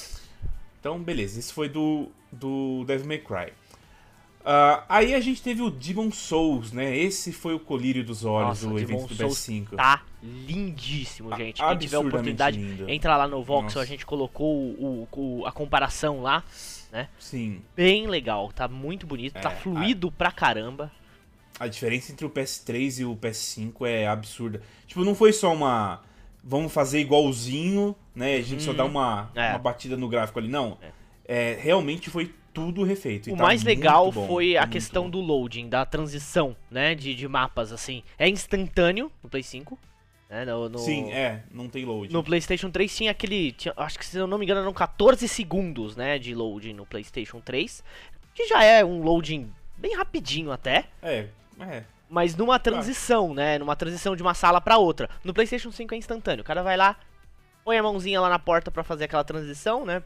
Então, 0.79 0.97
beleza, 1.01 1.41
isso 1.41 1.53
foi 1.53 1.69
do, 1.69 2.07
do 2.31 2.85
Devil 2.87 3.09
May 3.09 3.19
Cry. 3.19 3.53
Uh, 4.43 4.83
aí 4.89 5.13
a 5.13 5.21
gente 5.21 5.43
teve 5.43 5.61
o 5.61 5.69
Demon 5.69 6.13
Souls, 6.13 6.71
né? 6.71 6.97
Esse 6.97 7.33
foi 7.33 7.53
o 7.53 7.59
colírio 7.59 8.05
dos 8.05 8.25
olhos 8.25 8.63
Nossa, 8.63 8.69
do 8.69 8.79
evento 8.79 9.09
do 9.09 9.15
PS5. 9.17 9.75
Tá 9.75 10.05
lindíssimo, 10.23 11.37
gente. 11.37 11.61
Quem 11.61 11.79
tiver 11.79 11.99
oportunidade, 11.99 12.61
lindo. 12.61 12.89
entra 12.89 13.17
lá 13.17 13.27
no 13.27 13.43
Voxel, 13.43 13.83
a 13.83 13.85
gente 13.85 14.07
colocou 14.07 14.55
o, 14.55 15.09
o, 15.11 15.47
a 15.47 15.51
comparação 15.51 16.23
lá 16.23 16.45
né? 16.93 17.09
Sim. 17.19 17.63
Bem 17.75 18.07
legal, 18.07 18.53
tá 18.53 18.69
muito 18.69 19.07
bonito, 19.07 19.33
tá 19.33 19.39
é, 19.39 19.43
tá 19.43 19.51
fluido 19.51 20.09
a... 20.09 20.13
pra 20.13 20.31
caramba. 20.31 20.93
A 21.59 21.67
diferença 21.67 22.13
entre 22.13 22.27
o 22.27 22.31
PS3 22.31 23.01
e 23.01 23.05
o 23.05 23.17
PS5 23.17 23.87
é 23.87 24.07
absurda. 24.07 24.61
Tipo, 24.87 25.05
não 25.05 25.15
foi 25.15 25.33
só 25.33 25.53
uma. 25.53 26.03
Vamos 26.45 26.73
fazer 26.73 27.01
igualzinho, 27.01 27.95
né? 28.15 28.37
A 28.37 28.43
gente 28.43 28.63
hum, 28.63 28.67
só 28.67 28.73
dá 28.73 28.85
uhum. 28.85 28.91
uma, 28.91 29.31
é. 29.35 29.51
uma 29.51 29.59
batida 29.59 29.97
no 29.97 30.09
gráfico 30.09 30.39
ali. 30.39 30.49
Não. 30.49 30.77
É. 31.27 31.53
é 31.53 31.59
realmente 31.61 32.11
foi 32.11 32.35
tudo 32.53 32.83
refeito. 32.83 33.33
O 33.33 33.37
tá 33.37 33.43
mais 33.45 33.63
legal 33.63 34.11
bom, 34.11 34.27
foi 34.27 34.55
tá 34.55 34.63
a 34.63 34.67
questão 34.67 35.05
bom. 35.05 35.11
do 35.11 35.21
loading, 35.21 35.69
da 35.69 35.87
transição, 35.87 36.57
né? 36.71 36.95
De, 36.95 37.15
de 37.15 37.29
mapas, 37.29 37.73
assim. 37.73 38.03
É 38.19 38.29
instantâneo 38.29 39.11
no 39.23 39.31
Play 39.31 39.43
5. 39.43 39.79
Né, 40.33 40.47
no, 40.47 40.67
no, 40.67 40.79
Sim, 40.79 41.13
é, 41.13 41.43
não 41.51 41.69
tem 41.69 41.85
load. 41.85 42.11
No 42.11 42.25
PlayStation 42.25 42.71
3 42.71 42.97
tinha 42.97 43.11
aquele. 43.11 43.53
Tinha, 43.53 43.75
acho 43.77 43.99
que 43.99 44.07
se 44.07 44.17
eu 44.17 44.27
não 44.27 44.39
me 44.39 44.47
engano 44.47 44.63
eram 44.63 44.73
14 44.73 45.29
segundos 45.29 45.95
né, 45.95 46.19
de 46.19 46.35
loading 46.35 46.73
no 46.73 46.87
PlayStation 46.87 47.39
3. 47.39 47.85
Que 48.35 48.47
já 48.47 48.65
é 48.65 48.83
um 48.83 49.03
loading 49.03 49.53
bem 49.77 49.95
rapidinho 49.95 50.51
até. 50.51 50.87
É, 51.03 51.27
é. 51.61 51.85
Mas 52.09 52.35
numa 52.35 52.59
transição, 52.59 53.35
né? 53.35 53.59
Numa 53.59 53.77
transição 53.77 54.17
de 54.17 54.23
uma 54.23 54.33
sala 54.33 54.59
para 54.59 54.79
outra. 54.79 55.11
No 55.23 55.35
PlayStation 55.35 55.71
5 55.71 55.95
é 55.95 55.99
instantâneo. 55.99 56.41
O 56.41 56.47
cara 56.47 56.63
vai 56.63 56.79
lá, 56.79 56.97
põe 57.63 57.77
a 57.77 57.83
mãozinha 57.83 58.19
lá 58.19 58.31
na 58.31 58.39
porta 58.39 58.71
para 58.71 58.83
fazer 58.83 59.05
aquela 59.05 59.25
transição, 59.25 59.85
né? 59.85 60.03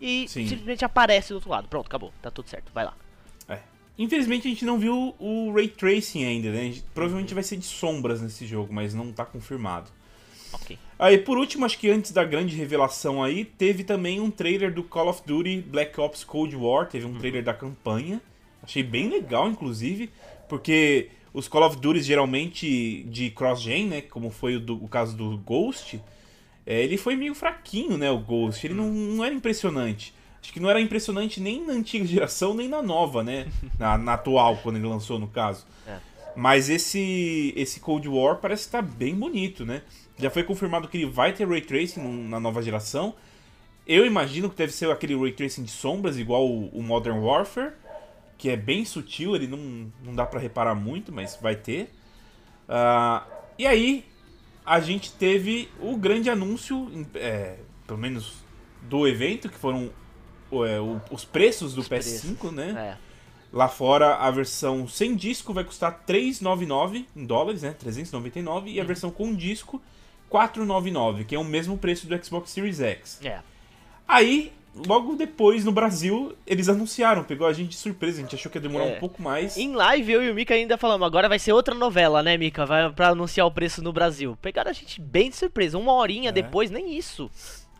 E 0.00 0.26
Sim. 0.26 0.46
simplesmente 0.46 0.86
aparece 0.86 1.28
do 1.28 1.34
outro 1.34 1.50
lado. 1.50 1.68
Pronto, 1.68 1.86
acabou. 1.86 2.14
Tá 2.22 2.30
tudo 2.30 2.48
certo. 2.48 2.72
Vai 2.72 2.86
lá. 2.86 2.94
Infelizmente 3.98 4.46
a 4.46 4.50
gente 4.50 4.64
não 4.64 4.78
viu 4.78 5.14
o 5.18 5.52
Ray 5.52 5.68
Tracing 5.68 6.24
ainda, 6.24 6.50
né? 6.50 6.74
Provavelmente 6.94 7.32
vai 7.32 7.42
ser 7.42 7.56
de 7.56 7.64
sombras 7.64 8.20
nesse 8.20 8.46
jogo, 8.46 8.72
mas 8.72 8.92
não 8.92 9.10
tá 9.12 9.24
confirmado. 9.24 9.90
Ok. 10.52 10.78
Aí, 10.98 11.18
por 11.18 11.36
último, 11.36 11.64
acho 11.64 11.78
que 11.78 11.90
antes 11.90 12.12
da 12.12 12.24
grande 12.24 12.56
revelação 12.56 13.22
aí, 13.22 13.44
teve 13.44 13.84
também 13.84 14.20
um 14.20 14.30
trailer 14.30 14.72
do 14.72 14.82
Call 14.82 15.08
of 15.08 15.22
Duty 15.26 15.62
Black 15.62 15.98
Ops 16.00 16.24
Cold 16.24 16.54
War, 16.56 16.88
teve 16.88 17.04
um 17.04 17.10
uhum. 17.10 17.18
trailer 17.18 17.42
da 17.42 17.52
campanha. 17.52 18.20
Achei 18.62 18.82
bem 18.82 19.08
legal, 19.08 19.48
inclusive, 19.48 20.10
porque 20.48 21.10
os 21.32 21.48
Call 21.48 21.66
of 21.66 21.76
Duty 21.76 22.00
geralmente 22.00 23.04
de 23.04 23.30
cross-gen, 23.30 23.86
né, 23.86 24.00
como 24.00 24.30
foi 24.30 24.56
o, 24.56 24.60
do, 24.60 24.82
o 24.82 24.88
caso 24.88 25.16
do 25.16 25.36
Ghost, 25.38 26.00
é, 26.64 26.82
ele 26.82 26.96
foi 26.96 27.14
meio 27.14 27.34
fraquinho, 27.34 27.98
né, 27.98 28.10
o 28.10 28.18
Ghost, 28.18 28.66
ele 28.66 28.74
não, 28.74 28.90
não 28.90 29.24
era 29.24 29.34
impressionante. 29.34 30.14
Acho 30.46 30.52
que 30.52 30.60
não 30.60 30.70
era 30.70 30.80
impressionante 30.80 31.40
nem 31.40 31.66
na 31.66 31.72
antiga 31.72 32.06
geração, 32.06 32.54
nem 32.54 32.68
na 32.68 32.80
nova, 32.80 33.24
né? 33.24 33.48
Na, 33.76 33.98
na 33.98 34.12
atual, 34.12 34.56
quando 34.62 34.76
ele 34.76 34.86
lançou, 34.86 35.18
no 35.18 35.26
caso. 35.26 35.66
É. 35.84 35.98
Mas 36.36 36.70
esse, 36.70 37.52
esse 37.56 37.80
Cold 37.80 38.08
War 38.08 38.36
parece 38.36 38.62
estar 38.62 38.80
tá 38.80 38.88
bem 38.88 39.12
bonito, 39.12 39.66
né? 39.66 39.82
Já 40.16 40.30
foi 40.30 40.44
confirmado 40.44 40.86
que 40.86 40.98
ele 40.98 41.06
vai 41.06 41.32
ter 41.32 41.48
Ray 41.48 41.62
Tracing 41.62 42.28
na 42.28 42.38
nova 42.38 42.62
geração. 42.62 43.16
Eu 43.84 44.06
imagino 44.06 44.48
que 44.48 44.54
deve 44.54 44.72
ser 44.72 44.88
aquele 44.88 45.16
ray 45.16 45.32
tracing 45.32 45.64
de 45.64 45.70
sombras, 45.70 46.16
igual 46.16 46.48
o, 46.48 46.68
o 46.68 46.80
Modern 46.82 47.18
Warfare, 47.18 47.72
que 48.38 48.48
é 48.48 48.56
bem 48.56 48.84
sutil, 48.84 49.34
ele 49.34 49.48
não, 49.48 49.90
não 50.04 50.14
dá 50.14 50.24
para 50.24 50.38
reparar 50.38 50.76
muito, 50.76 51.12
mas 51.12 51.36
vai 51.42 51.56
ter. 51.56 51.90
Uh, 52.68 53.26
e 53.58 53.66
aí, 53.66 54.04
a 54.64 54.78
gente 54.78 55.12
teve 55.12 55.68
o 55.80 55.96
grande 55.96 56.30
anúncio, 56.30 56.88
é, 57.16 57.58
pelo 57.86 57.98
menos 57.98 58.44
do 58.82 59.08
evento, 59.08 59.48
que 59.48 59.56
foram 59.56 59.90
é, 60.64 60.80
o, 60.80 61.00
os 61.10 61.24
preços 61.24 61.74
do 61.74 61.80
os 61.80 61.88
PS5, 61.88 61.88
preços. 61.88 62.52
né? 62.52 62.96
É. 63.02 63.06
Lá 63.52 63.68
fora, 63.68 64.16
a 64.16 64.30
versão 64.30 64.86
sem 64.88 65.14
disco 65.14 65.52
vai 65.52 65.64
custar 65.64 66.02
399 66.04 67.06
em 67.16 67.24
dólares, 67.24 67.62
né? 67.62 67.74
399. 67.78 68.70
E 68.70 68.78
a 68.78 68.82
uhum. 68.82 68.86
versão 68.86 69.10
com 69.10 69.34
disco, 69.34 69.80
499, 70.28 71.24
que 71.24 71.34
é 71.34 71.38
o 71.38 71.44
mesmo 71.44 71.78
preço 71.78 72.06
do 72.06 72.24
Xbox 72.24 72.50
Series 72.50 72.80
X. 72.80 73.20
É. 73.24 73.40
Aí, 74.06 74.52
logo 74.86 75.16
depois, 75.16 75.64
no 75.64 75.72
Brasil, 75.72 76.36
eles 76.46 76.68
anunciaram, 76.68 77.24
pegou 77.24 77.46
a 77.46 77.52
gente 77.52 77.70
de 77.70 77.76
surpresa, 77.76 78.18
a 78.18 78.22
gente 78.22 78.34
achou 78.34 78.50
que 78.50 78.58
ia 78.58 78.62
demorar 78.62 78.86
é. 78.86 78.96
um 78.96 79.00
pouco 79.00 79.22
mais. 79.22 79.56
Em 79.56 79.74
live, 79.74 80.12
eu 80.12 80.24
e 80.24 80.30
o 80.30 80.34
Mika 80.34 80.54
ainda 80.54 80.76
falamos, 80.76 81.06
agora 81.06 81.28
vai 81.28 81.38
ser 81.38 81.52
outra 81.52 81.74
novela, 81.74 82.22
né, 82.22 82.36
Mika? 82.36 82.66
Vai 82.66 82.90
pra 82.92 83.08
anunciar 83.08 83.46
o 83.46 83.50
preço 83.50 83.82
no 83.82 83.92
Brasil. 83.92 84.36
Pegaram 84.42 84.70
a 84.70 84.74
gente 84.74 85.00
bem 85.00 85.30
de 85.30 85.36
surpresa, 85.36 85.78
uma 85.78 85.92
horinha 85.92 86.28
é. 86.28 86.32
depois, 86.32 86.70
nem 86.70 86.96
isso. 86.96 87.30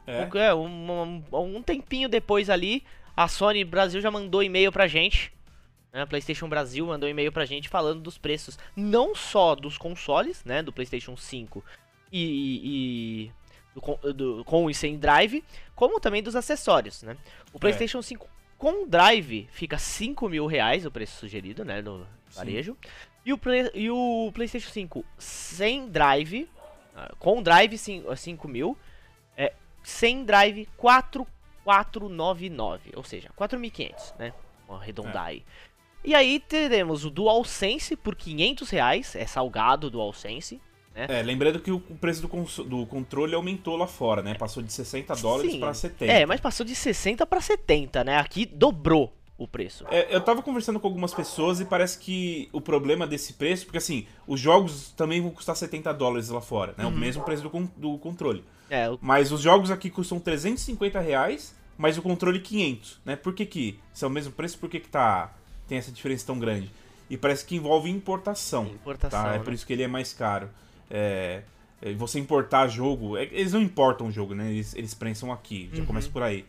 É, 0.06 0.28
é 0.46 0.54
um, 0.54 1.22
um, 1.32 1.56
um 1.56 1.62
tempinho 1.62 2.08
depois 2.08 2.48
ali, 2.48 2.84
a 3.16 3.26
Sony 3.28 3.64
Brasil 3.64 4.00
já 4.00 4.10
mandou 4.10 4.42
e-mail 4.42 4.70
pra 4.70 4.86
gente. 4.86 5.32
Né? 5.92 6.02
A 6.02 6.06
PlayStation 6.06 6.48
Brasil 6.48 6.86
mandou 6.86 7.08
e-mail 7.08 7.32
pra 7.32 7.46
gente 7.46 7.68
falando 7.68 8.00
dos 8.02 8.18
preços, 8.18 8.58
não 8.76 9.14
só 9.14 9.54
dos 9.54 9.78
consoles, 9.78 10.44
né, 10.44 10.62
do 10.62 10.72
PlayStation 10.72 11.16
5 11.16 11.64
e, 12.12 13.30
e 13.32 13.32
do, 13.74 14.12
do, 14.12 14.44
com 14.44 14.68
e 14.70 14.74
sem 14.74 14.98
drive, 14.98 15.42
como 15.74 15.98
também 15.98 16.22
dos 16.22 16.36
acessórios, 16.36 17.02
né? 17.02 17.16
O 17.52 17.58
PlayStation 17.58 17.98
é. 17.98 18.02
5 18.02 18.28
com 18.58 18.86
drive 18.86 19.48
fica 19.50 19.78
5 19.78 20.28
mil 20.28 20.46
reais 20.46 20.86
o 20.86 20.90
preço 20.90 21.16
sugerido, 21.16 21.64
né, 21.64 21.82
no 21.82 22.06
varejo. 22.34 22.76
E 23.24 23.32
o, 23.32 23.40
e 23.74 23.90
o 23.90 24.30
PlayStation 24.32 24.70
5 24.70 25.04
sem 25.18 25.88
drive, 25.88 26.48
ah, 26.94 27.12
com 27.18 27.42
drive 27.42 27.76
5, 27.76 28.16
5 28.16 28.48
mil, 28.48 28.78
é, 28.78 28.85
sem 29.86 30.24
drive 30.24 30.68
4499, 30.76 32.90
ou 32.96 33.04
seja, 33.04 33.30
4.500, 33.38 34.18
né? 34.18 34.32
Vou 34.66 34.76
arredondar 34.76 35.26
é. 35.26 35.28
aí. 35.28 35.44
E 36.04 36.12
aí 36.12 36.40
teremos 36.40 37.04
o 37.04 37.10
DualSense 37.10 37.94
por 37.94 38.16
500 38.16 38.68
reais, 38.68 39.14
é 39.14 39.24
salgado 39.24 39.86
o 39.86 39.90
DualSense. 39.90 40.60
Né? 40.92 41.06
É, 41.08 41.22
lembrando 41.22 41.60
que 41.60 41.70
o 41.70 41.78
preço 41.78 42.26
do, 42.26 42.64
do 42.64 42.84
controle 42.86 43.36
aumentou 43.36 43.76
lá 43.76 43.86
fora, 43.86 44.22
né? 44.22 44.34
Passou 44.34 44.60
de 44.60 44.72
60 44.72 45.14
dólares 45.16 45.54
para 45.54 45.72
70. 45.72 46.12
É, 46.12 46.26
mas 46.26 46.40
passou 46.40 46.66
de 46.66 46.74
60 46.74 47.24
para 47.24 47.40
70, 47.40 48.02
né? 48.02 48.18
Aqui 48.18 48.44
dobrou 48.44 49.12
o 49.38 49.46
preço. 49.46 49.84
É, 49.90 50.14
eu 50.14 50.20
tava 50.20 50.42
conversando 50.42 50.80
com 50.80 50.86
algumas 50.86 51.12
pessoas 51.12 51.60
e 51.60 51.64
parece 51.64 51.98
que 51.98 52.48
o 52.52 52.60
problema 52.60 53.06
desse 53.06 53.34
preço, 53.34 53.64
porque 53.64 53.78
assim, 53.78 54.06
os 54.26 54.40
jogos 54.40 54.90
também 54.96 55.20
vão 55.20 55.30
custar 55.30 55.54
70 55.54 55.92
dólares 55.92 56.28
lá 56.28 56.40
fora, 56.40 56.74
né? 56.76 56.84
Uhum. 56.84 56.92
O 56.92 56.96
mesmo 56.96 57.22
preço 57.22 57.42
do, 57.42 57.70
do 57.76 57.98
controle. 57.98 58.42
É, 58.70 58.88
o... 58.88 58.98
Mas 59.00 59.32
os 59.32 59.40
jogos 59.40 59.70
aqui 59.70 59.90
custam 59.90 60.18
350 60.18 61.00
reais, 61.00 61.54
mas 61.76 61.98
o 61.98 62.02
controle 62.02 62.40
500, 62.40 63.00
né? 63.04 63.16
Por 63.16 63.34
que 63.34 63.44
que, 63.44 63.78
se 63.92 64.04
é 64.04 64.08
o 64.08 64.10
mesmo 64.10 64.32
preço, 64.32 64.58
por 64.58 64.70
que 64.70 64.80
que 64.80 64.88
tá, 64.88 65.34
tem 65.68 65.78
essa 65.78 65.92
diferença 65.92 66.26
tão 66.26 66.38
grande? 66.38 66.70
E 67.08 67.16
parece 67.16 67.44
que 67.44 67.54
envolve 67.54 67.90
importação, 67.90 68.66
importação 68.66 69.22
tá? 69.22 69.34
É 69.34 69.38
né? 69.38 69.44
por 69.44 69.52
isso 69.52 69.66
que 69.66 69.72
ele 69.72 69.82
é 69.82 69.88
mais 69.88 70.12
caro. 70.12 70.48
É, 70.90 71.42
é, 71.82 71.92
você 71.94 72.18
importar 72.18 72.68
jogo. 72.68 73.16
É, 73.16 73.24
eles 73.24 73.52
não 73.52 73.60
importam 73.60 74.08
o 74.08 74.10
jogo, 74.10 74.34
né? 74.34 74.50
Eles, 74.50 74.74
eles 74.74 74.94
prensam 74.94 75.30
aqui, 75.30 75.68
já 75.72 75.80
uhum. 75.80 75.86
começa 75.86 76.08
por 76.08 76.22
aí. 76.22 76.44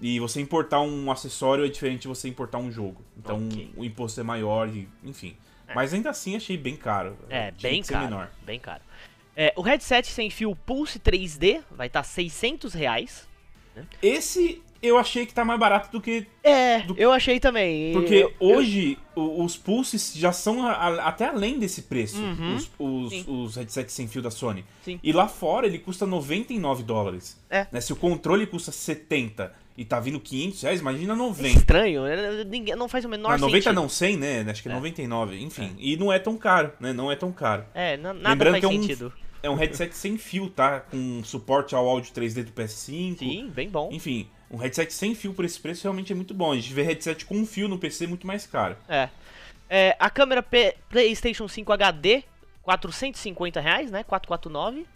E 0.00 0.18
você 0.18 0.40
importar 0.40 0.80
um 0.80 1.10
acessório 1.10 1.64
é 1.64 1.68
diferente 1.68 2.02
de 2.02 2.08
você 2.08 2.28
importar 2.28 2.58
um 2.58 2.70
jogo. 2.70 3.02
Então 3.16 3.46
okay. 3.46 3.70
o 3.76 3.84
imposto 3.84 4.20
é 4.20 4.22
maior, 4.22 4.68
e, 4.68 4.88
enfim. 5.02 5.36
É. 5.68 5.74
Mas 5.74 5.94
ainda 5.94 6.10
assim 6.10 6.36
achei 6.36 6.56
bem 6.56 6.76
caro. 6.76 7.16
É, 7.28 7.50
bem 7.52 7.82
caro. 7.82 8.04
Menor. 8.04 8.30
Bem 8.44 8.58
caro. 8.58 8.82
É, 9.36 9.52
o 9.56 9.62
headset 9.62 10.06
sem 10.06 10.30
fio 10.30 10.54
Pulse 10.54 10.98
3D 10.98 11.62
vai 11.70 11.86
estar 11.88 12.02
tá 12.02 12.08
600 12.08 12.72
reais. 12.74 13.28
Né? 13.74 13.84
Esse 14.02 14.62
eu 14.84 14.98
achei 14.98 15.24
que 15.24 15.32
tá 15.32 15.44
mais 15.44 15.58
barato 15.58 15.90
do 15.90 16.00
que. 16.00 16.26
É, 16.42 16.80
do... 16.80 16.94
eu 16.98 17.10
achei 17.10 17.40
também. 17.40 17.92
Porque 17.92 18.16
eu, 18.16 18.34
hoje 18.38 18.98
eu... 19.16 19.40
os 19.40 19.56
pulses 19.56 20.12
já 20.14 20.30
são 20.30 20.66
a, 20.66 20.72
a, 20.72 21.08
até 21.08 21.26
além 21.26 21.58
desse 21.58 21.82
preço. 21.82 22.20
Uhum, 22.20 22.56
os, 22.56 22.70
os, 22.78 23.24
os, 23.26 23.56
headsets 23.56 23.94
sem 23.94 24.06
fio 24.06 24.20
da 24.20 24.30
Sony. 24.30 24.64
Sim. 24.84 25.00
E 25.02 25.12
lá 25.12 25.26
fora 25.26 25.66
ele 25.66 25.78
custa 25.78 26.04
99 26.04 26.82
dólares. 26.82 27.42
É. 27.48 27.66
Né? 27.72 27.80
Se 27.80 27.92
o 27.92 27.96
controle 27.96 28.46
custa 28.46 28.70
70 28.70 29.54
e 29.76 29.84
tá 29.84 29.98
vindo 29.98 30.20
500 30.20 30.62
reais, 30.62 30.80
imagina 30.80 31.16
90. 31.16 31.48
É 31.48 31.52
estranho, 31.52 32.04
né? 32.04 32.44
Ninguém, 32.44 32.76
não 32.76 32.88
faz 32.88 33.04
o 33.04 33.08
menor 33.08 33.32
não, 33.32 33.48
90 33.48 33.56
sentido. 33.56 33.74
não, 33.74 33.88
100, 33.88 34.16
né? 34.16 34.46
Acho 34.48 34.62
que 34.62 34.68
é, 34.68 34.72
é. 34.72 34.74
99. 34.74 35.42
Enfim, 35.42 35.74
é. 35.78 35.82
e 35.82 35.96
não 35.96 36.12
é 36.12 36.18
tão 36.18 36.36
caro, 36.36 36.72
né? 36.78 36.92
Não 36.92 37.10
é 37.10 37.16
tão 37.16 37.32
caro. 37.32 37.64
É, 37.74 37.96
nada 37.96 38.28
Lembrando 38.30 38.52
faz 38.52 38.60
que 38.60 38.66
é 38.66 38.68
um, 38.68 38.82
sentido. 38.82 39.12
É 39.42 39.50
um 39.50 39.54
headset 39.54 39.94
sem 39.96 40.16
fio, 40.16 40.48
tá? 40.48 40.80
Com 40.80 41.22
suporte 41.24 41.74
ao 41.74 41.88
áudio 41.88 42.12
3D 42.14 42.44
do 42.44 42.52
PS5. 42.52 43.18
Sim, 43.18 43.50
bem 43.52 43.68
bom. 43.68 43.90
Enfim, 43.92 44.28
um 44.50 44.56
headset 44.56 44.92
sem 44.92 45.14
fio 45.14 45.34
por 45.34 45.44
esse 45.44 45.58
preço 45.58 45.82
realmente 45.82 46.12
é 46.12 46.14
muito 46.14 46.32
bom. 46.32 46.52
A 46.52 46.54
gente 46.54 46.72
vê 46.72 46.82
headset 46.82 47.24
com 47.24 47.44
fio 47.44 47.66
no 47.68 47.78
PC 47.78 48.06
muito 48.06 48.26
mais 48.26 48.46
caro. 48.46 48.76
É. 48.88 49.08
é 49.68 49.96
a 49.98 50.08
câmera 50.08 50.42
P 50.42 50.76
PlayStation 50.88 51.48
5 51.48 51.72
HD, 51.72 52.22
450 52.62 53.60
reais, 53.60 53.90
né? 53.90 54.04
449. 54.04 54.86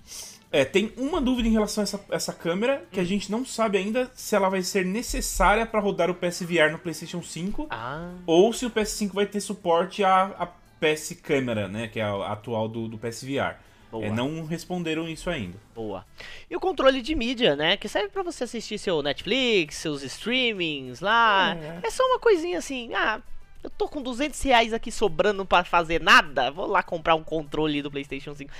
É, 0.51 0.65
tem 0.65 0.93
uma 0.97 1.21
dúvida 1.21 1.49
em 1.49 1.53
relação 1.53 1.83
a 1.83 1.85
essa, 1.85 2.05
essa 2.11 2.33
câmera 2.33 2.85
que 2.91 2.99
hum. 2.99 3.03
a 3.03 3.07
gente 3.07 3.31
não 3.31 3.45
sabe 3.45 3.79
ainda 3.79 4.11
se 4.15 4.35
ela 4.35 4.49
vai 4.49 4.63
ser 4.63 4.85
necessária 4.85 5.67
para 5.67 5.81
rodar 5.81 6.11
o 6.11 6.15
PSVR 6.15 6.73
no 6.73 6.79
PlayStation 6.79 7.23
5 7.23 7.67
ah. 7.71 8.13
ou 8.27 8.53
se 8.53 8.65
o 8.65 8.71
PS5 8.71 9.13
vai 9.13 9.27
ter 9.27 9.41
suporte 9.41 10.03
à, 10.03 10.25
à 10.39 10.47
PS 10.81 11.19
Câmera, 11.23 11.69
né, 11.69 11.89
que 11.89 12.01
é 12.01 12.05
a 12.05 12.33
atual 12.33 12.69
do, 12.69 12.89
do 12.89 12.97
PSVR. 12.97 13.57
É, 13.93 14.11
não 14.11 14.45
responderam 14.45 15.09
isso 15.09 15.31
ainda. 15.31 15.57
Boa. 15.75 16.05
E 16.51 16.55
o 16.55 16.61
controle 16.61 17.01
de 17.01 17.15
mídia, 17.15 17.57
né? 17.57 17.77
Que 17.77 17.89
serve 17.89 18.11
para 18.11 18.23
você 18.23 18.45
assistir 18.45 18.79
seu 18.79 19.03
Netflix, 19.03 19.77
seus 19.77 20.03
streamings 20.03 21.01
lá. 21.01 21.57
É. 21.57 21.87
é. 21.87 21.91
só 21.91 22.05
uma 22.05 22.19
coisinha 22.19 22.59
assim. 22.59 22.93
Ah, 22.93 23.21
eu 23.63 23.71
tô 23.71 23.89
com 23.89 24.01
200 24.03 24.41
reais 24.43 24.73
aqui 24.73 24.91
sobrando 24.91 25.45
para 25.45 25.65
fazer 25.65 26.01
nada. 26.01 26.51
Vou 26.51 26.67
lá 26.67 26.83
comprar 26.83 27.15
um 27.15 27.25
controle 27.25 27.83
do 27.83 27.91
PlayStation 27.91 28.35
5. 28.35 28.51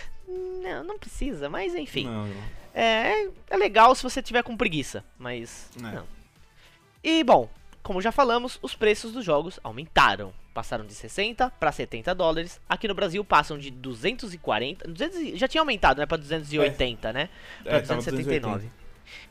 Não, 0.63 0.85
não 0.85 0.99
precisa, 0.99 1.49
mas 1.49 1.75
enfim. 1.75 2.07
Não, 2.07 2.27
não. 2.27 2.43
É, 2.75 3.29
é 3.49 3.57
legal 3.57 3.95
se 3.95 4.03
você 4.03 4.23
tiver 4.23 4.43
com 4.43 4.57
preguiça, 4.57 5.05
mas 5.19 5.71
é. 5.77 5.81
não. 5.81 6.07
E 7.03 7.25
bom, 7.25 7.49
como 7.83 8.03
já 8.03 8.13
falamos, 8.13 8.59
os 8.61 8.75
preços 8.75 9.13
dos 9.13 9.25
jogos 9.25 9.59
aumentaram. 9.63 10.33
Passaram 10.53 10.85
de 10.85 10.93
60 10.93 11.51
para 11.51 11.71
70 11.71 12.15
dólares. 12.15 12.61
Aqui 12.69 12.89
no 12.89 12.95
Brasil 12.95 13.25
passam 13.25 13.57
de 13.57 13.71
240. 13.71 14.89
200, 14.89 15.39
já 15.39 15.47
tinha 15.47 15.61
aumentado, 15.61 15.99
né? 16.01 16.07
Para 16.07 16.17
280, 16.17 17.09
é. 17.09 17.13
né? 17.13 17.29
Para 17.63 17.77
é, 17.77 17.81
279. 17.81 18.69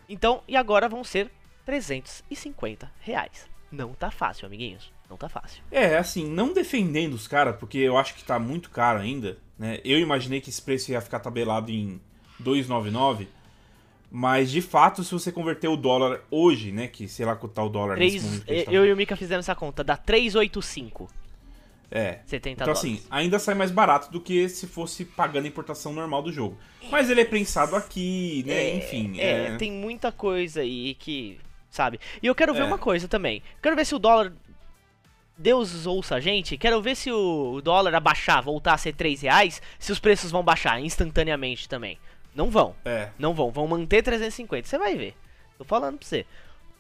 Então, 0.08 0.42
e 0.48 0.56
agora 0.56 0.88
vão 0.88 1.04
ser 1.04 1.30
350 1.66 2.90
reais. 3.02 3.48
Não 3.70 3.94
tá 3.94 4.10
fácil, 4.10 4.46
amiguinhos. 4.46 4.90
Não 5.10 5.18
tá 5.18 5.30
fácil. 5.30 5.64
É, 5.72 5.98
assim, 5.98 6.28
não 6.30 6.54
defendendo 6.54 7.14
os 7.14 7.28
caras, 7.28 7.56
porque 7.58 7.78
eu 7.78 7.98
acho 7.98 8.14
que 8.14 8.24
tá 8.24 8.38
muito 8.38 8.70
caro 8.70 9.00
ainda, 9.00 9.38
né? 9.58 9.80
Eu 9.84 10.00
imaginei 10.00 10.42
que 10.42 10.50
esse 10.50 10.62
preço 10.62 10.92
ia 10.92 11.02
ficar 11.02 11.20
tabelado 11.20 11.72
em 11.72 12.00
299. 12.40 13.28
Mas 14.10 14.50
de 14.50 14.62
fato, 14.62 15.04
se 15.04 15.12
você 15.12 15.32
converter 15.32 15.68
o 15.68 15.76
dólar 15.76 16.22
hoje, 16.32 16.72
né? 16.72 16.88
Que 16.88 17.08
sei 17.08 17.26
lá 17.26 17.36
quanto 17.36 17.54
tá 17.54 17.64
o 17.64 17.70
dólar 17.70 17.96
3, 17.96 18.14
nesse 18.14 18.26
momento. 18.26 18.66
Tá 18.66 18.72
eu 18.72 18.86
e 18.86 18.94
o 18.94 18.98
Mika 18.98 19.16
fizemos 19.16 19.46
essa 19.46 19.56
conta, 19.56 19.84
dá 19.84 19.98
385. 19.98 21.10
É. 21.90 22.20
70 22.26 22.50
então, 22.50 22.66
dólares. 22.66 22.80
assim, 22.80 23.08
ainda 23.10 23.40
sai 23.40 23.56
mais 23.56 23.72
barato 23.72 24.12
do 24.12 24.20
que 24.20 24.48
se 24.50 24.68
fosse 24.68 25.06
pagando 25.06 25.46
a 25.46 25.48
importação 25.48 25.94
normal 25.94 26.22
do 26.22 26.32
jogo. 26.32 26.58
Mas 26.90 27.10
ele 27.10 27.22
é 27.22 27.26
prensado 27.26 27.76
aqui, 27.76 28.44
né? 28.46 28.54
É, 28.54 28.76
Enfim. 28.78 29.20
É, 29.20 29.48
é, 29.48 29.58
tem 29.58 29.72
muita 29.72 30.12
coisa 30.12 30.62
aí 30.62 30.96
que. 30.96 31.40
Sabe? 31.70 32.00
E 32.22 32.28
eu 32.28 32.34
quero 32.34 32.54
ver 32.54 32.62
é. 32.62 32.64
uma 32.64 32.78
coisa 32.78 33.08
também. 33.08 33.42
Quero 33.62 33.76
ver 33.76 33.86
se 33.86 33.96
o 33.96 34.00
dólar. 34.00 34.34
Deus 35.38 35.86
ouça 35.86 36.16
a 36.16 36.20
gente. 36.20 36.58
Quero 36.58 36.82
ver 36.82 36.96
se 36.96 37.12
o 37.12 37.62
dólar 37.62 37.94
abaixar, 37.94 38.42
voltar 38.42 38.74
a 38.74 38.78
ser 38.78 38.94
3 38.94 39.22
reais. 39.22 39.62
Se 39.78 39.92
os 39.92 40.00
preços 40.00 40.32
vão 40.32 40.44
baixar 40.44 40.80
instantaneamente 40.82 41.70
também. 41.70 42.00
Não 42.34 42.50
vão. 42.50 42.76
É. 42.84 43.10
Não 43.20 43.34
vão. 43.34 43.52
Vão 43.52 43.68
manter 43.68 44.02
350. 44.02 44.68
Você 44.68 44.78
vai 44.78 44.96
ver. 44.96 45.16
Tô 45.58 45.64
falando 45.64 46.00
pra 46.00 46.08
você. 46.08 46.22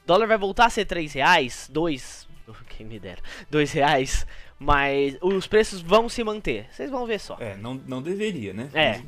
O 0.03 0.07
dólar 0.07 0.27
vai 0.27 0.37
voltar 0.37 0.65
a 0.65 0.69
ser 0.69 0.85
3 0.85 1.13
reais, 1.13 1.69
2. 1.71 2.27
Quem 2.69 2.85
me 2.85 2.99
dera. 2.99 3.21
2 3.49 3.71
reais. 3.71 4.25
Mas 4.59 5.15
os 5.21 5.45
preços 5.45 5.81
vão 5.81 6.09
se 6.09 6.23
manter. 6.23 6.67
Vocês 6.71 6.89
vão 6.89 7.05
ver 7.05 7.19
só. 7.19 7.37
É, 7.39 7.55
não, 7.57 7.75
não 7.75 8.01
deveria, 8.01 8.53
né? 8.53 8.69
É. 8.73 9.01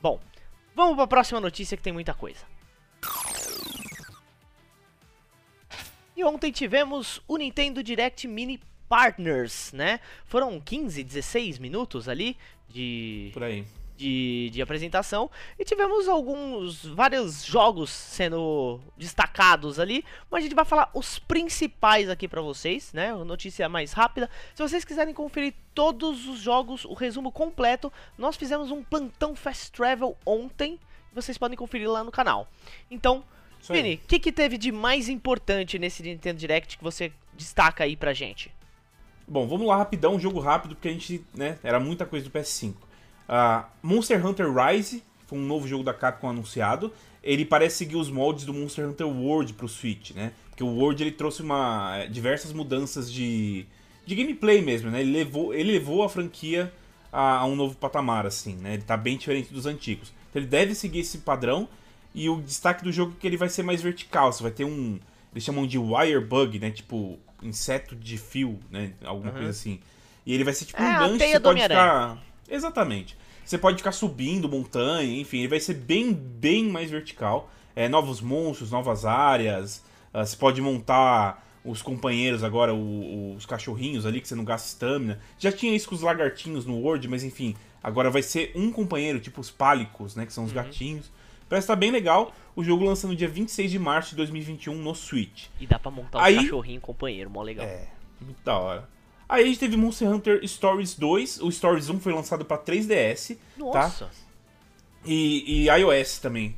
Bom, 0.00 0.20
vamos 0.74 0.94
pra 0.94 1.06
próxima 1.06 1.40
notícia 1.40 1.76
que 1.76 1.82
tem 1.82 1.92
muita 1.92 2.14
coisa. 2.14 2.44
E 6.16 6.22
ontem 6.22 6.52
tivemos 6.52 7.20
o 7.26 7.36
Nintendo 7.36 7.82
Direct 7.82 8.28
Mini 8.28 8.60
Partners, 8.94 9.72
né? 9.72 9.98
Foram 10.24 10.60
15, 10.60 11.02
16 11.02 11.58
minutos 11.58 12.08
ali 12.08 12.36
de. 12.68 13.30
Por 13.32 13.42
aí 13.42 13.66
de, 13.96 14.50
de 14.52 14.60
apresentação 14.60 15.30
e 15.56 15.64
tivemos 15.64 16.08
alguns 16.08 16.84
vários 16.84 17.44
jogos 17.44 17.90
sendo 17.90 18.80
destacados 18.96 19.78
ali, 19.78 20.04
mas 20.28 20.40
a 20.40 20.42
gente 20.42 20.54
vai 20.54 20.64
falar 20.64 20.90
os 20.92 21.20
principais 21.20 22.10
aqui 22.10 22.26
para 22.26 22.42
vocês, 22.42 22.92
né? 22.92 23.14
Notícia 23.14 23.68
mais 23.68 23.92
rápida. 23.92 24.28
Se 24.52 24.60
vocês 24.60 24.84
quiserem 24.84 25.14
conferir 25.14 25.54
todos 25.72 26.26
os 26.26 26.40
jogos, 26.40 26.84
o 26.84 26.92
resumo 26.92 27.30
completo, 27.30 27.92
nós 28.18 28.36
fizemos 28.36 28.72
um 28.72 28.82
plantão 28.82 29.36
Fast 29.36 29.70
Travel 29.70 30.16
ontem, 30.26 30.76
vocês 31.12 31.38
podem 31.38 31.56
conferir 31.56 31.88
lá 31.88 32.02
no 32.02 32.10
canal. 32.10 32.48
Então, 32.90 33.22
Vini, 33.70 33.94
o 33.94 34.08
que, 34.08 34.18
que 34.18 34.32
teve 34.32 34.58
de 34.58 34.72
mais 34.72 35.08
importante 35.08 35.78
nesse 35.78 36.02
Nintendo 36.02 36.38
Direct 36.38 36.76
que 36.76 36.82
você 36.82 37.12
destaca 37.32 37.84
aí 37.84 37.96
pra 37.96 38.12
gente? 38.12 38.52
Bom, 39.26 39.46
vamos 39.46 39.66
lá 39.66 39.76
rapidão, 39.76 40.16
um 40.16 40.20
jogo 40.20 40.38
rápido, 40.38 40.74
porque 40.74 40.88
a 40.88 40.92
gente, 40.92 41.24
né, 41.34 41.58
era 41.62 41.80
muita 41.80 42.04
coisa 42.04 42.28
do 42.28 42.30
PS5. 42.30 42.74
Uh, 43.28 43.64
Monster 43.82 44.24
Hunter 44.24 44.52
Rise 44.52 45.02
foi 45.26 45.38
um 45.38 45.42
novo 45.42 45.66
jogo 45.66 45.82
da 45.82 45.94
Capcom 45.94 46.28
anunciado. 46.28 46.92
Ele 47.22 47.44
parece 47.44 47.76
seguir 47.76 47.96
os 47.96 48.10
moldes 48.10 48.44
do 48.44 48.52
Monster 48.52 48.86
Hunter 48.86 49.06
World 49.06 49.54
pro 49.54 49.66
Switch, 49.66 50.10
né? 50.10 50.32
Porque 50.50 50.62
o 50.62 50.68
World 50.68 51.02
ele 51.02 51.10
trouxe 51.10 51.42
uma 51.42 51.96
é, 51.96 52.06
diversas 52.06 52.52
mudanças 52.52 53.10
de, 53.10 53.66
de 54.04 54.14
gameplay 54.14 54.60
mesmo, 54.60 54.90
né? 54.90 55.00
Ele 55.00 55.12
levou, 55.12 55.54
ele 55.54 55.72
levou 55.72 56.02
a 56.02 56.08
franquia 56.08 56.70
a, 57.10 57.38
a, 57.38 57.46
um 57.46 57.56
novo 57.56 57.74
patamar, 57.76 58.26
assim, 58.26 58.56
né? 58.56 58.74
Ele 58.74 58.82
tá 58.82 58.96
bem 58.96 59.16
diferente 59.16 59.52
dos 59.54 59.64
antigos. 59.64 60.12
Então 60.28 60.42
ele 60.42 60.48
deve 60.48 60.74
seguir 60.74 61.00
esse 61.00 61.18
padrão. 61.18 61.68
E 62.14 62.28
o 62.28 62.40
destaque 62.40 62.84
do 62.84 62.92
jogo 62.92 63.14
é 63.16 63.20
que 63.20 63.26
ele 63.26 63.36
vai 63.36 63.48
ser 63.48 63.62
mais 63.62 63.82
vertical. 63.82 64.32
Você 64.32 64.42
vai 64.42 64.52
ter 64.52 64.64
um. 64.64 65.00
Eles 65.32 65.42
chamam 65.42 65.66
de 65.66 65.78
wire 65.78 66.20
bug, 66.20 66.58
né? 66.60 66.70
Tipo, 66.70 67.18
inseto 67.44 67.94
de 67.94 68.18
fio, 68.18 68.58
né? 68.70 68.92
Alguma 69.04 69.28
uhum. 69.30 69.36
coisa 69.36 69.50
assim. 69.50 69.80
E 70.26 70.32
ele 70.32 70.42
vai 70.42 70.54
ser 70.54 70.64
tipo 70.64 70.82
é, 70.82 70.86
um 70.86 70.98
gancho. 70.98 71.18
Você 71.18 71.40
pode 71.40 71.62
ficar. 71.62 72.18
Exatamente. 72.48 73.16
Você 73.44 73.58
pode 73.58 73.76
ficar 73.76 73.92
subindo 73.92 74.48
montanha, 74.48 75.20
enfim, 75.20 75.38
ele 75.38 75.48
vai 75.48 75.60
ser 75.60 75.74
bem, 75.74 76.12
bem 76.12 76.64
mais 76.64 76.90
vertical. 76.90 77.50
É, 77.76 77.88
novos 77.88 78.20
monstros, 78.20 78.70
novas 78.70 79.04
áreas. 79.04 79.84
Uh, 80.12 80.24
você 80.24 80.36
pode 80.36 80.60
montar 80.62 81.44
os 81.64 81.82
companheiros 81.82 82.42
agora, 82.42 82.72
o, 82.74 82.78
o, 82.78 83.34
os 83.36 83.44
cachorrinhos 83.44 84.06
ali, 84.06 84.20
que 84.20 84.28
você 84.28 84.34
não 84.34 84.44
gasta 84.44 84.68
estamina. 84.68 85.20
Já 85.38 85.52
tinha 85.52 85.74
isso 85.74 85.88
com 85.88 85.94
os 85.94 86.00
lagartinhos 86.00 86.64
no 86.64 86.78
World, 86.78 87.06
mas 87.08 87.22
enfim, 87.22 87.54
agora 87.82 88.10
vai 88.10 88.22
ser 88.22 88.52
um 88.54 88.70
companheiro, 88.70 89.20
tipo 89.20 89.40
os 89.40 89.50
pálicos, 89.50 90.16
né? 90.16 90.24
Que 90.24 90.32
são 90.32 90.44
os 90.44 90.50
uhum. 90.50 90.56
gatinhos. 90.56 91.10
Parece 91.54 91.66
estar 91.66 91.74
tá 91.74 91.80
bem 91.80 91.92
legal. 91.92 92.32
O 92.56 92.64
jogo 92.64 92.84
lança 92.84 93.06
no 93.06 93.14
dia 93.14 93.28
26 93.28 93.70
de 93.70 93.78
março 93.78 94.10
de 94.10 94.16
2021 94.16 94.74
no 94.74 94.92
Switch. 94.92 95.46
E 95.60 95.66
dá 95.68 95.78
pra 95.78 95.88
montar 95.88 96.18
um 96.18 96.20
Aí... 96.20 96.34
cachorrinho 96.34 96.80
companheiro, 96.80 97.30
mó 97.30 97.42
legal. 97.42 97.64
É, 97.64 97.86
muito 98.20 98.42
da 98.42 98.58
hora. 98.58 98.88
Aí 99.28 99.44
a 99.44 99.46
gente 99.46 99.60
teve 99.60 99.76
Monster 99.76 100.10
Hunter 100.10 100.48
Stories 100.48 100.96
2. 100.96 101.42
O 101.42 101.52
Stories 101.52 101.88
1 101.88 102.00
foi 102.00 102.12
lançado 102.12 102.44
para 102.44 102.60
3DS. 102.60 103.36
Tá? 103.36 103.40
Nossa! 103.56 104.06
Tá? 104.06 104.10
E, 105.04 105.66
e 105.66 105.68
iOS 105.68 106.18
também. 106.18 106.56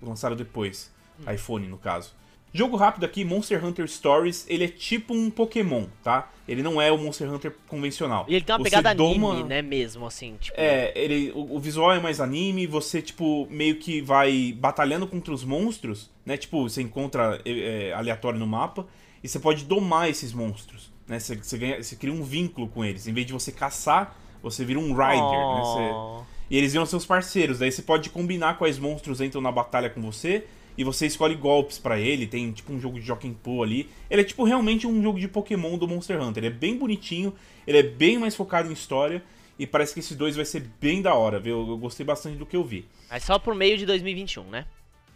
Lançaram 0.00 0.34
depois. 0.34 0.90
Hum. 1.20 1.30
iPhone, 1.30 1.68
no 1.68 1.76
caso. 1.76 2.14
Jogo 2.52 2.76
rápido 2.76 3.04
aqui, 3.04 3.24
Monster 3.24 3.64
Hunter 3.64 3.86
Stories, 3.86 4.44
ele 4.48 4.64
é 4.64 4.68
tipo 4.68 5.14
um 5.14 5.30
Pokémon, 5.30 5.86
tá? 6.02 6.30
Ele 6.48 6.64
não 6.64 6.82
é 6.82 6.90
o 6.90 6.98
Monster 6.98 7.32
Hunter 7.32 7.54
convencional. 7.68 8.26
E 8.28 8.34
ele 8.34 8.44
tem 8.44 8.52
uma 8.52 8.58
você 8.58 8.70
pegada 8.70 8.92
doma... 8.92 9.30
anime, 9.30 9.48
né, 9.48 9.62
mesmo, 9.62 10.04
assim, 10.04 10.36
tipo... 10.40 10.60
É, 10.60 10.92
ele, 10.96 11.30
o, 11.30 11.54
o, 11.54 11.60
visual 11.60 11.92
é 11.92 12.00
mais 12.00 12.20
anime, 12.20 12.66
você, 12.66 13.00
tipo, 13.00 13.46
meio 13.48 13.76
que 13.76 14.00
vai 14.00 14.52
batalhando 14.58 15.06
contra 15.06 15.32
os 15.32 15.44
monstros, 15.44 16.10
né? 16.26 16.36
Tipo, 16.36 16.68
você 16.68 16.82
encontra 16.82 17.40
é, 17.44 17.92
aleatório 17.92 18.38
no 18.38 18.48
mapa, 18.48 18.84
e 19.22 19.28
você 19.28 19.38
pode 19.38 19.64
domar 19.64 20.10
esses 20.10 20.32
monstros, 20.32 20.90
né? 21.06 21.20
Você, 21.20 21.36
você, 21.36 21.56
ganha, 21.56 21.80
você 21.80 21.94
cria 21.94 22.12
um 22.12 22.24
vínculo 22.24 22.66
com 22.66 22.84
eles. 22.84 23.06
Em 23.06 23.12
vez 23.12 23.28
de 23.28 23.32
você 23.32 23.52
caçar, 23.52 24.18
você 24.42 24.64
vira 24.64 24.80
um 24.80 24.92
rider, 24.92 25.22
oh. 25.22 25.54
né? 25.54 25.60
Você, 25.60 26.26
e 26.50 26.58
eles 26.58 26.72
viram 26.72 26.84
seus 26.84 27.06
parceiros, 27.06 27.60
daí 27.60 27.70
você 27.70 27.82
pode 27.82 28.10
combinar 28.10 28.58
quais 28.58 28.76
monstros 28.76 29.20
entram 29.20 29.40
na 29.40 29.52
batalha 29.52 29.88
com 29.88 30.02
você 30.02 30.46
e 30.76 30.84
você 30.84 31.06
escolhe 31.06 31.34
golpes 31.34 31.78
para 31.78 31.98
ele, 31.98 32.26
tem 32.26 32.50
tipo 32.52 32.72
um 32.72 32.80
jogo 32.80 32.98
de 32.98 33.06
Jockey 33.06 33.30
Poo 33.42 33.62
ali. 33.62 33.88
Ele 34.10 34.22
é 34.22 34.24
tipo 34.24 34.44
realmente 34.44 34.86
um 34.86 35.02
jogo 35.02 35.18
de 35.18 35.28
Pokémon 35.28 35.76
do 35.76 35.86
Monster 35.86 36.20
Hunter. 36.20 36.44
Ele 36.44 36.54
é 36.54 36.58
bem 36.58 36.76
bonitinho, 36.76 37.34
ele 37.66 37.78
é 37.78 37.82
bem 37.82 38.18
mais 38.18 38.34
focado 38.34 38.68
em 38.68 38.72
história 38.72 39.22
e 39.58 39.66
parece 39.66 39.92
que 39.92 40.00
esses 40.00 40.16
dois 40.16 40.36
vai 40.36 40.44
ser 40.44 40.66
bem 40.80 41.02
da 41.02 41.14
hora, 41.14 41.38
viu? 41.38 41.68
Eu 41.68 41.76
gostei 41.76 42.04
bastante 42.04 42.38
do 42.38 42.46
que 42.46 42.56
eu 42.56 42.64
vi. 42.64 42.88
Mas 43.10 43.24
só 43.24 43.38
por 43.38 43.54
meio 43.54 43.76
de 43.76 43.84
2021, 43.84 44.44
né? 44.44 44.66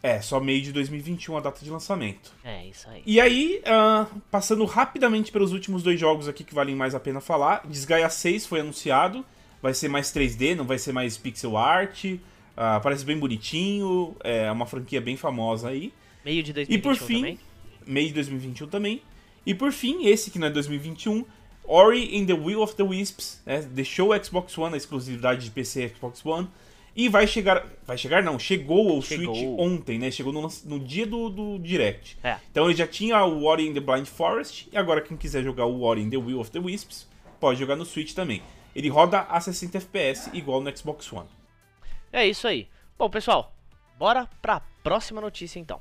É, 0.02 0.20
só 0.20 0.38
meio 0.38 0.60
de 0.60 0.70
2021 0.70 1.38
a 1.38 1.40
data 1.40 1.64
de 1.64 1.70
lançamento. 1.70 2.30
É, 2.44 2.66
isso 2.66 2.86
aí. 2.90 3.02
E 3.06 3.18
aí, 3.18 3.62
uh, 3.62 4.20
passando 4.30 4.62
rapidamente 4.66 5.32
pelos 5.32 5.50
últimos 5.50 5.82
dois 5.82 5.98
jogos 5.98 6.28
aqui 6.28 6.44
que 6.44 6.54
valem 6.54 6.76
mais 6.76 6.94
a 6.94 7.00
pena 7.00 7.22
falar. 7.22 7.66
Desgaia 7.66 8.10
6 8.10 8.44
foi 8.44 8.60
anunciado, 8.60 9.24
vai 9.62 9.72
ser 9.72 9.88
mais 9.88 10.12
3D, 10.12 10.54
não 10.54 10.66
vai 10.66 10.76
ser 10.76 10.92
mais 10.92 11.16
pixel 11.16 11.56
art. 11.56 12.04
Uh, 12.56 12.80
parece 12.82 13.04
bem 13.04 13.18
bonitinho, 13.18 14.14
é 14.22 14.50
uma 14.50 14.64
franquia 14.64 15.00
bem 15.00 15.16
famosa 15.16 15.68
aí. 15.68 15.92
Meio 16.24 16.42
de 16.42 16.52
2021 16.52 16.78
e 16.78 16.82
por 16.82 17.06
fim, 17.06 17.14
também. 17.16 17.38
Meio 17.86 18.08
de 18.08 18.14
2021 18.14 18.66
também. 18.68 19.02
E 19.44 19.54
por 19.54 19.72
fim, 19.72 20.06
esse 20.06 20.30
que 20.30 20.38
não 20.38 20.46
é 20.46 20.50
2021, 20.50 21.24
Ori 21.66 22.16
in 22.16 22.24
the 22.24 22.32
Will 22.32 22.62
of 22.62 22.74
the 22.76 22.82
Wisps, 22.82 23.42
né, 23.44 23.60
deixou 23.62 24.14
o 24.14 24.24
Xbox 24.24 24.56
One, 24.56 24.74
a 24.74 24.76
exclusividade 24.76 25.44
de 25.44 25.50
PC 25.50 25.84
e 25.84 25.88
Xbox 25.88 26.24
One, 26.24 26.48
e 26.96 27.08
vai 27.08 27.26
chegar. 27.26 27.66
Vai 27.86 27.98
chegar 27.98 28.22
não, 28.22 28.38
chegou 28.38 28.94
ao 28.94 29.02
chegou. 29.02 29.34
Switch 29.34 29.58
ontem, 29.58 29.98
né? 29.98 30.10
Chegou 30.10 30.32
no, 30.32 30.48
no 30.64 30.78
dia 30.78 31.06
do, 31.06 31.28
do 31.28 31.58
Direct. 31.58 32.16
É. 32.22 32.36
Então 32.50 32.66
ele 32.66 32.76
já 32.76 32.86
tinha 32.86 33.22
o 33.24 33.44
Ori 33.44 33.66
in 33.66 33.74
the 33.74 33.80
Blind 33.80 34.06
Forest, 34.06 34.68
e 34.72 34.76
agora 34.76 35.00
quem 35.00 35.16
quiser 35.16 35.42
jogar 35.42 35.66
o 35.66 35.82
Ori 35.82 36.02
in 36.02 36.10
the 36.10 36.16
Will 36.16 36.38
of 36.38 36.50
the 36.52 36.60
Wisps, 36.60 37.08
pode 37.40 37.58
jogar 37.58 37.74
no 37.74 37.84
Switch 37.84 38.14
também. 38.14 38.42
Ele 38.74 38.88
roda 38.88 39.20
a 39.22 39.40
60 39.40 39.78
FPS 39.78 40.30
igual 40.32 40.60
no 40.60 40.76
Xbox 40.76 41.12
One. 41.12 41.28
É 42.14 42.24
isso 42.24 42.46
aí. 42.46 42.68
Bom, 42.96 43.10
pessoal, 43.10 43.52
bora 43.98 44.28
pra 44.40 44.60
próxima 44.84 45.20
notícia 45.20 45.58
então. 45.58 45.80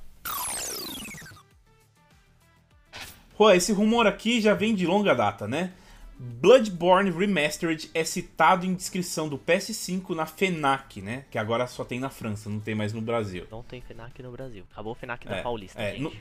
Pô, 3.38 3.52
esse 3.52 3.72
rumor 3.72 4.08
aqui 4.08 4.42
já 4.42 4.56
vem 4.56 4.74
de 4.74 4.88
longa 4.88 5.14
data, 5.14 5.48
né? 5.48 5.74
Bloodborne 6.18 7.12
Remastered 7.12 7.92
é 7.94 8.04
citado 8.04 8.66
em 8.66 8.74
descrição 8.74 9.30
do 9.30 9.38
PS5 9.38 10.16
na 10.16 10.26
FENAC, 10.26 11.04
né? 11.04 11.26
Que 11.30 11.38
agora 11.38 11.68
só 11.68 11.86
tem 11.86 12.00
na 12.00 12.10
França, 12.10 12.50
não 12.50 12.60
tem 12.60 12.74
mais 12.74 12.94
no 12.94 13.02
Brasil. 13.02 13.46
Não 13.52 13.62
tem 13.62 13.82
FENAC 13.82 14.24
no 14.24 14.32
Brasil. 14.32 14.64
Acabou 14.72 14.94
o 14.94 14.96
FENAC 14.96 15.28
da 15.28 15.36
é, 15.36 15.44
Paulista, 15.44 15.80
é. 15.80 16.00
No, 16.00 16.12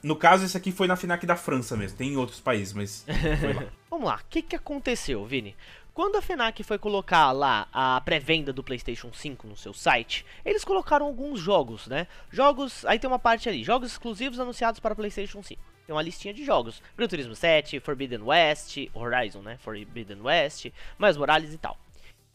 no, 0.00 0.14
caso, 0.14 0.44
esse 0.44 0.56
aqui 0.56 0.70
foi 0.70 0.86
na 0.86 0.94
FENAC 0.94 1.26
da 1.26 1.34
França 1.34 1.76
mesmo. 1.76 1.98
Tem 1.98 2.12
em 2.12 2.16
outros 2.16 2.38
países, 2.38 2.72
mas 2.72 3.04
foi 3.40 3.52
lá. 3.52 3.64
Vamos 3.90 4.06
lá. 4.06 4.16
O 4.16 4.28
que, 4.30 4.42
que 4.42 4.54
aconteceu, 4.54 5.24
Vini? 5.24 5.56
Quando 5.92 6.16
a 6.16 6.22
FENAC 6.22 6.62
foi 6.62 6.78
colocar 6.78 7.32
lá 7.32 7.68
a 7.72 8.00
pré-venda 8.00 8.52
do 8.52 8.62
PlayStation 8.62 9.12
5 9.12 9.46
no 9.46 9.56
seu 9.56 9.72
site, 9.72 10.24
eles 10.44 10.64
colocaram 10.64 11.06
alguns 11.06 11.40
jogos, 11.40 11.86
né? 11.86 12.06
Jogos, 12.30 12.84
aí 12.84 12.98
tem 12.98 13.08
uma 13.08 13.18
parte 13.18 13.48
ali, 13.48 13.64
jogos 13.64 13.90
exclusivos 13.90 14.38
anunciados 14.38 14.78
para 14.80 14.94
PlayStation 14.94 15.42
5. 15.42 15.60
Tem 15.86 15.94
uma 15.94 16.02
listinha 16.02 16.32
de 16.32 16.44
jogos: 16.44 16.80
Gran 16.96 17.08
Turismo 17.08 17.34
7, 17.34 17.80
Forbidden 17.80 18.22
West, 18.22 18.76
Horizon, 18.94 19.42
né? 19.42 19.56
Forbidden 19.58 20.22
West, 20.22 20.66
mais 20.96 21.16
Morales 21.16 21.52
e 21.52 21.58
tal. 21.58 21.76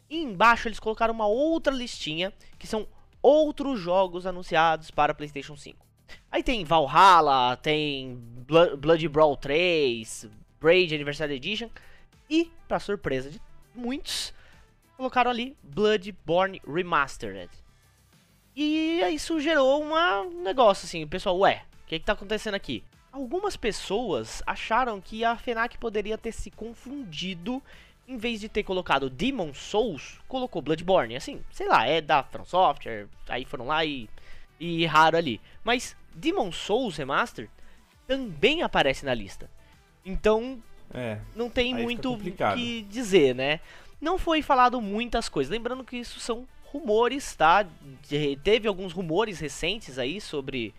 E 0.10 0.22
embaixo 0.22 0.68
eles 0.68 0.80
colocaram 0.80 1.14
uma 1.14 1.28
outra 1.28 1.74
listinha 1.74 2.34
que 2.60 2.68
são 2.68 2.88
outros 3.22 3.80
jogos 3.80 4.28
anunciados 4.28 4.92
para 4.92 5.14
PlayStation 5.14 5.56
5. 5.56 5.86
Aí 6.32 6.44
tem 6.44 6.64
Valhalla, 6.64 7.56
tem 7.58 8.20
Blood 8.78 9.08
Brawl 9.08 9.38
3, 9.38 10.30
Braid 10.60 10.94
Anniversary 10.94 11.36
Edition. 11.36 11.70
E, 12.30 12.52
para 12.68 12.80
surpresa 12.80 13.30
de 13.30 13.42
muitos, 13.74 14.34
colocaram 14.98 15.30
ali 15.32 15.56
Bloodborne 15.62 16.62
Remastered. 16.68 17.50
E 18.56 19.02
isso 19.12 19.40
gerou 19.40 19.84
um 19.84 20.42
negócio 20.42 20.86
assim, 20.86 21.04
o 21.04 21.08
pessoal, 21.08 21.38
ué, 21.40 21.66
o 21.84 21.88
que, 21.88 22.00
que 22.00 22.06
tá 22.06 22.14
acontecendo 22.14 22.56
aqui? 22.56 22.84
Algumas 23.12 23.56
pessoas 23.56 24.42
acharam 24.46 25.00
que 25.02 25.24
a 25.24 25.36
FENAC 25.36 25.78
poderia 25.78 26.18
ter 26.18 26.32
se 26.32 26.50
confundido 26.52 27.62
em 28.08 28.18
vez 28.18 28.40
de 28.40 28.48
ter 28.48 28.64
colocado 28.64 29.10
Demon 29.10 29.54
Souls, 29.54 30.20
colocou 30.28 30.62
Bloodborne. 30.62 31.16
Assim, 31.16 31.44
sei 31.52 31.68
lá, 31.68 31.86
é 31.86 32.02
da 32.02 32.24
From 32.24 32.46
Software, 32.46 33.08
aí 33.28 33.46
foram 33.46 33.68
lá 33.68 33.84
e, 33.84 34.10
e 34.60 34.84
erraram 34.84 35.18
ali. 35.18 35.42
Mas 35.64 35.96
Demon 36.14 36.52
Souls 36.52 36.98
Remastered 36.98 37.52
também 38.08 38.62
aparece 38.62 39.06
na 39.06 39.14
lista. 39.14 39.50
Então, 40.06 40.62
é, 40.96 41.20
não 41.36 41.50
tem 41.50 41.74
muito 41.74 42.14
o 42.14 42.18
que 42.18 42.82
dizer, 42.90 43.36
né? 43.36 43.60
Não 44.00 44.18
foi 44.18 44.42
falado 44.42 44.82
muitas 44.82 45.28
coisas. 45.28 45.52
Lembrando 45.52 45.84
que 45.84 45.98
isso 45.98 46.20
são 46.20 46.48
rumores, 46.66 47.36
tá? 47.36 47.66
Teve 48.44 48.68
alguns 48.68 48.94
rumores 48.94 49.40
recentes 49.40 49.98
aí 49.98 50.20
sobre 50.22 50.74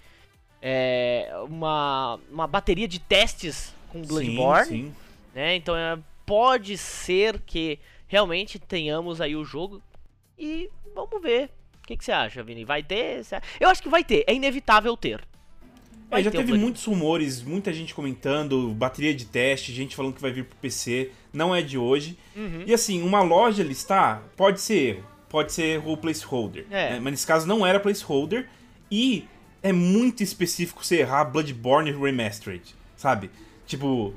é, 0.61 1.31
uma, 1.49 2.19
uma 2.31 2.47
bateria 2.47 2.89
de 2.89 2.99
testes 2.99 3.75
com 3.91 4.03
Bloodborne. 4.03 4.67
Sim, 4.67 4.85
sim. 4.87 4.95
Né? 5.35 5.57
Então 5.57 5.77
é, 5.77 5.99
pode 6.25 6.77
ser 6.77 7.41
que 7.41 7.79
realmente 8.07 8.59
tenhamos 8.59 9.21
aí 9.21 9.37
o 9.37 9.45
jogo. 9.45 9.83
E 10.39 10.71
vamos 10.95 11.23
ver. 11.23 11.51
O 11.83 11.87
que, 11.87 11.97
que 11.97 12.05
você 12.05 12.13
acha, 12.13 12.43
Vini? 12.43 12.65
Vai 12.65 12.83
ter? 12.83 13.23
Eu 13.61 13.69
acho 13.69 13.83
que 13.83 13.89
vai 13.89 14.03
ter. 14.03 14.25
É 14.27 14.35
inevitável 14.35 14.97
ter. 14.97 15.23
É, 16.11 16.23
já 16.23 16.31
teve 16.31 16.53
muitos 16.55 16.85
rumores, 16.85 17.43
muita 17.43 17.73
gente 17.73 17.95
comentando, 17.95 18.69
bateria 18.75 19.15
de 19.15 19.25
teste, 19.25 19.73
gente 19.73 19.97
falando 19.97 20.15
que 20.15 20.23
vai 20.23 20.31
vir 20.31 20.45
pro 20.45 20.57
PC, 20.59 21.11
não 21.33 21.55
é 21.55 21.63
de 21.63 21.77
hoje. 21.77 22.17
Uhum. 22.35 22.65
E 22.67 22.73
assim, 22.73 23.03
uma 23.03 23.23
loja 23.23 23.63
listar 23.63 24.23
pode 24.37 24.61
ser 24.61 24.75
erro, 24.75 25.05
pode 25.29 25.53
ser 25.53 25.83
o 25.85 25.97
placeholder. 25.97 26.67
É. 26.71 26.91
Né? 26.93 27.01
Mas 27.01 27.13
nesse 27.13 27.27
caso 27.27 27.47
não 27.47 27.67
era 27.67 27.81
placeholder. 27.81 28.49
E 28.91 29.25
é 29.63 29.73
muito 29.73 30.23
específico 30.23 30.85
você 30.85 31.01
errar 31.01 31.25
Bloodborne 31.25 31.91
Remastered, 31.91 32.75
sabe? 32.97 33.31
Tipo, 33.67 34.15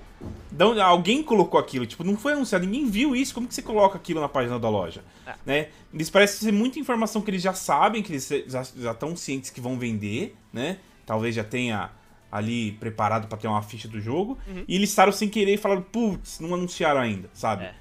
alguém 0.83 1.23
colocou 1.23 1.59
aquilo, 1.59 1.87
tipo, 1.87 2.03
não 2.03 2.15
foi 2.15 2.33
anunciado, 2.33 2.67
ninguém 2.67 2.85
viu 2.85 3.15
isso, 3.15 3.33
como 3.33 3.47
que 3.47 3.55
você 3.55 3.63
coloca 3.63 3.97
aquilo 3.97 4.21
na 4.21 4.29
página 4.29 4.59
da 4.59 4.69
loja? 4.69 5.03
É. 5.25 5.33
Né? 5.43 5.67
Eles 5.91 6.07
parecem 6.07 6.39
ser 6.39 6.51
muita 6.51 6.77
informação 6.77 7.19
que 7.19 7.31
eles 7.31 7.41
já 7.41 7.53
sabem, 7.53 8.03
que 8.03 8.11
eles 8.11 8.29
já 8.47 8.91
estão 8.91 9.15
cientes 9.15 9.49
que 9.49 9.59
vão 9.59 9.79
vender, 9.79 10.35
né? 10.53 10.77
Talvez 11.09 11.33
já 11.33 11.43
tenha 11.43 11.89
ali 12.31 12.73
preparado 12.73 13.27
para 13.27 13.35
ter 13.35 13.47
uma 13.47 13.63
ficha 13.63 13.87
do 13.87 13.99
jogo. 13.99 14.37
Uhum. 14.47 14.63
E 14.67 14.75
eles 14.75 14.89
estavam 14.89 15.11
sem 15.11 15.27
querer 15.27 15.55
e 15.55 15.57
falaram, 15.57 15.81
putz, 15.81 16.39
não 16.39 16.53
anunciaram 16.53 17.01
ainda, 17.01 17.27
sabe? 17.33 17.63
É. 17.63 17.73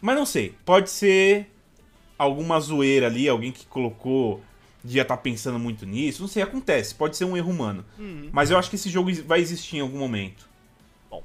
Mas 0.00 0.16
não 0.16 0.24
sei, 0.24 0.54
pode 0.64 0.88
ser 0.88 1.52
alguma 2.16 2.58
zoeira 2.58 3.08
ali, 3.08 3.28
alguém 3.28 3.52
que 3.52 3.66
colocou 3.66 4.40
estar 4.82 5.04
tá 5.04 5.16
pensando 5.18 5.58
muito 5.58 5.84
nisso. 5.84 6.22
Não 6.22 6.28
sei, 6.28 6.42
acontece, 6.42 6.94
pode 6.94 7.14
ser 7.14 7.26
um 7.26 7.36
erro 7.36 7.50
humano. 7.50 7.84
Uhum. 7.98 8.30
Mas 8.32 8.50
eu 8.50 8.58
acho 8.58 8.70
que 8.70 8.76
esse 8.76 8.88
jogo 8.88 9.12
vai 9.26 9.40
existir 9.40 9.76
em 9.76 9.80
algum 9.80 9.98
momento. 9.98 10.48
Bom. 11.10 11.22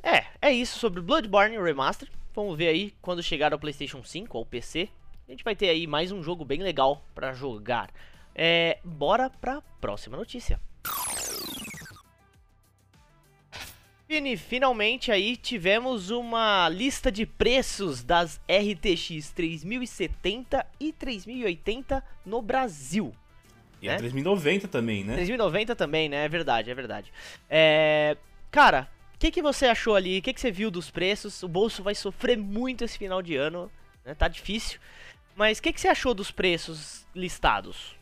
É, 0.00 0.26
é 0.40 0.52
isso 0.52 0.78
sobre 0.78 1.00
Bloodborne 1.00 1.58
Remaster. 1.58 2.08
Vamos 2.32 2.56
ver 2.56 2.68
aí 2.68 2.94
quando 3.02 3.20
chegar 3.20 3.52
ao 3.52 3.58
PlayStation 3.58 4.00
5 4.00 4.38
ou 4.38 4.46
PC. 4.46 4.88
A 5.26 5.32
gente 5.32 5.42
vai 5.42 5.56
ter 5.56 5.70
aí 5.70 5.88
mais 5.88 6.12
um 6.12 6.22
jogo 6.22 6.44
bem 6.44 6.62
legal 6.62 7.04
para 7.16 7.32
jogar. 7.32 7.90
É, 8.38 8.78
bora 8.84 9.30
pra 9.30 9.62
próxima 9.80 10.14
notícia. 10.14 10.60
Vini, 14.06 14.36
finalmente 14.36 15.10
aí 15.10 15.36
tivemos 15.36 16.10
uma 16.10 16.68
lista 16.68 17.10
de 17.10 17.24
preços 17.26 18.04
das 18.04 18.38
RTX 18.46 19.32
3070 19.32 20.64
e 20.78 20.92
3080 20.92 22.04
no 22.24 22.42
Brasil. 22.42 23.12
E 23.80 23.88
né? 23.88 23.94
a 23.94 23.98
3090 23.98 24.68
também, 24.68 25.02
né? 25.02 25.14
3090 25.14 25.74
também, 25.74 26.08
né? 26.08 26.24
É 26.24 26.28
verdade, 26.28 26.70
é 26.70 26.74
verdade. 26.74 27.12
É... 27.48 28.16
Cara, 28.50 28.88
o 29.14 29.18
que, 29.18 29.30
que 29.30 29.42
você 29.42 29.66
achou 29.66 29.96
ali? 29.96 30.18
O 30.18 30.22
que, 30.22 30.32
que 30.32 30.40
você 30.40 30.52
viu 30.52 30.70
dos 30.70 30.90
preços? 30.90 31.42
O 31.42 31.48
bolso 31.48 31.82
vai 31.82 31.94
sofrer 31.94 32.36
muito 32.36 32.84
esse 32.84 32.98
final 32.98 33.22
de 33.22 33.34
ano, 33.34 33.72
né? 34.04 34.14
Tá 34.14 34.28
difícil. 34.28 34.78
Mas 35.34 35.58
o 35.58 35.62
que, 35.62 35.72
que 35.72 35.80
você 35.80 35.88
achou 35.88 36.14
dos 36.14 36.30
preços 36.30 37.06
listados? 37.14 37.95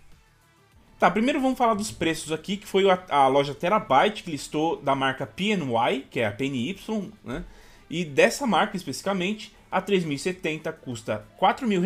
Tá, 1.04 1.10
primeiro 1.10 1.38
vamos 1.38 1.58
falar 1.58 1.74
dos 1.74 1.90
preços 1.90 2.32
aqui, 2.32 2.56
que 2.56 2.66
foi 2.66 2.90
a, 2.90 2.98
a 3.10 3.28
loja 3.28 3.54
Terabyte 3.54 4.22
que 4.22 4.30
listou 4.30 4.80
da 4.80 4.94
marca 4.94 5.26
PNY, 5.26 6.06
que 6.10 6.18
é 6.18 6.26
a 6.26 6.32
PNY, 6.32 6.78
né? 7.22 7.44
E 7.90 8.06
dessa 8.06 8.46
marca 8.46 8.74
especificamente, 8.74 9.54
a 9.70 9.82
3070 9.82 10.72
custa 10.72 11.22
R$ 11.38 11.46
4.000, 11.46 11.82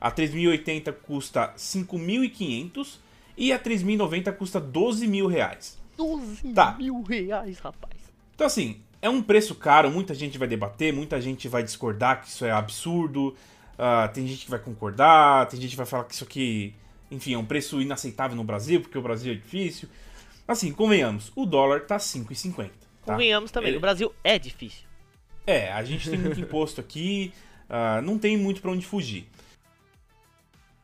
A 0.00 0.10
3080 0.10 0.92
custa 0.94 1.54
5.500 1.56 2.98
e 3.36 3.52
a 3.52 3.58
3090 3.60 4.32
custa 4.32 4.58
12 4.58 5.06
mil 5.06 5.28
reais. 5.28 5.78
12 5.96 6.54
tá. 6.54 6.74
mil 6.76 7.02
reais, 7.02 7.60
rapaz. 7.60 7.94
Então 8.34 8.48
assim, 8.48 8.80
é 9.00 9.08
um 9.08 9.22
preço 9.22 9.54
caro, 9.54 9.92
muita 9.92 10.12
gente 10.12 10.36
vai 10.38 10.48
debater, 10.48 10.92
muita 10.92 11.20
gente 11.20 11.46
vai 11.46 11.62
discordar 11.62 12.22
que 12.22 12.30
isso 12.30 12.44
é 12.44 12.50
absurdo, 12.50 13.28
uh, 13.78 14.12
tem 14.12 14.26
gente 14.26 14.44
que 14.44 14.50
vai 14.50 14.58
concordar, 14.58 15.46
tem 15.46 15.60
gente 15.60 15.70
que 15.70 15.76
vai 15.76 15.86
falar 15.86 16.02
que 16.02 16.14
isso 16.14 16.24
aqui 16.24 16.74
enfim, 17.10 17.34
é 17.34 17.38
um 17.38 17.44
preço 17.44 17.80
inaceitável 17.80 18.36
no 18.36 18.44
Brasil, 18.44 18.80
porque 18.80 18.98
o 18.98 19.02
Brasil 19.02 19.32
é 19.32 19.36
difícil. 19.36 19.88
Assim, 20.46 20.72
convenhamos, 20.72 21.32
o 21.34 21.44
dólar 21.44 21.86
tá 21.86 21.96
5,50. 21.96 22.70
Tá? 23.04 23.12
Convenhamos 23.12 23.50
também, 23.50 23.70
Ele... 23.70 23.78
o 23.78 23.80
Brasil 23.80 24.14
é 24.22 24.38
difícil. 24.38 24.84
É, 25.46 25.72
a 25.72 25.82
gente 25.84 26.08
tem 26.08 26.18
muito 26.18 26.38
imposto 26.40 26.80
aqui, 26.80 27.32
uh, 27.68 28.02
não 28.02 28.18
tem 28.18 28.36
muito 28.36 28.60
para 28.60 28.70
onde 28.70 28.86
fugir. 28.86 29.26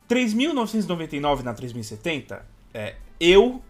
3.999 0.09 1.43
na 1.43 1.53
3070, 1.53 2.45
é, 2.73 2.95
eu, 3.19 3.61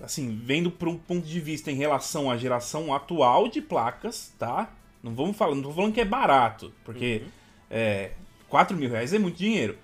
assim, 0.00 0.40
vendo 0.44 0.70
por 0.70 0.88
um 0.88 0.96
ponto 0.96 1.26
de 1.26 1.40
vista 1.40 1.70
em 1.70 1.74
relação 1.74 2.30
à 2.30 2.36
geração 2.36 2.94
atual 2.94 3.48
de 3.48 3.60
placas, 3.60 4.32
tá? 4.38 4.72
Não 5.02 5.14
vamos 5.14 5.36
falar, 5.36 5.54
não 5.54 5.62
tô 5.62 5.72
falando 5.72 5.92
que 5.92 6.00
é 6.00 6.04
barato, 6.04 6.72
porque 6.84 7.22
uhum. 7.24 7.30
é, 7.70 8.12
4 8.48 8.76
mil 8.76 8.88
reais 8.88 9.12
é 9.12 9.18
muito 9.18 9.36
dinheiro. 9.36 9.76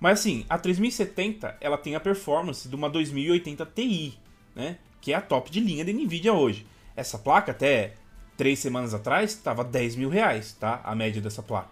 Mas 0.00 0.20
assim, 0.20 0.44
a 0.48 0.58
3070 0.58 1.56
ela 1.60 1.76
tem 1.76 1.94
a 1.94 2.00
performance 2.00 2.68
de 2.68 2.74
uma 2.74 2.88
2080 2.88 3.66
Ti, 3.66 4.18
né? 4.54 4.78
Que 5.00 5.12
é 5.12 5.16
a 5.16 5.20
top 5.20 5.50
de 5.50 5.60
linha 5.60 5.84
da 5.84 5.92
Nvidia 5.92 6.32
hoje. 6.32 6.66
Essa 6.94 7.18
placa 7.18 7.52
até 7.52 7.94
três 8.36 8.58
semanas 8.58 8.94
atrás 8.94 9.32
estava 9.32 9.64
10 9.64 9.96
mil 9.96 10.08
reais, 10.08 10.52
tá? 10.52 10.80
A 10.84 10.94
média 10.94 11.20
dessa 11.20 11.42
placa. 11.42 11.70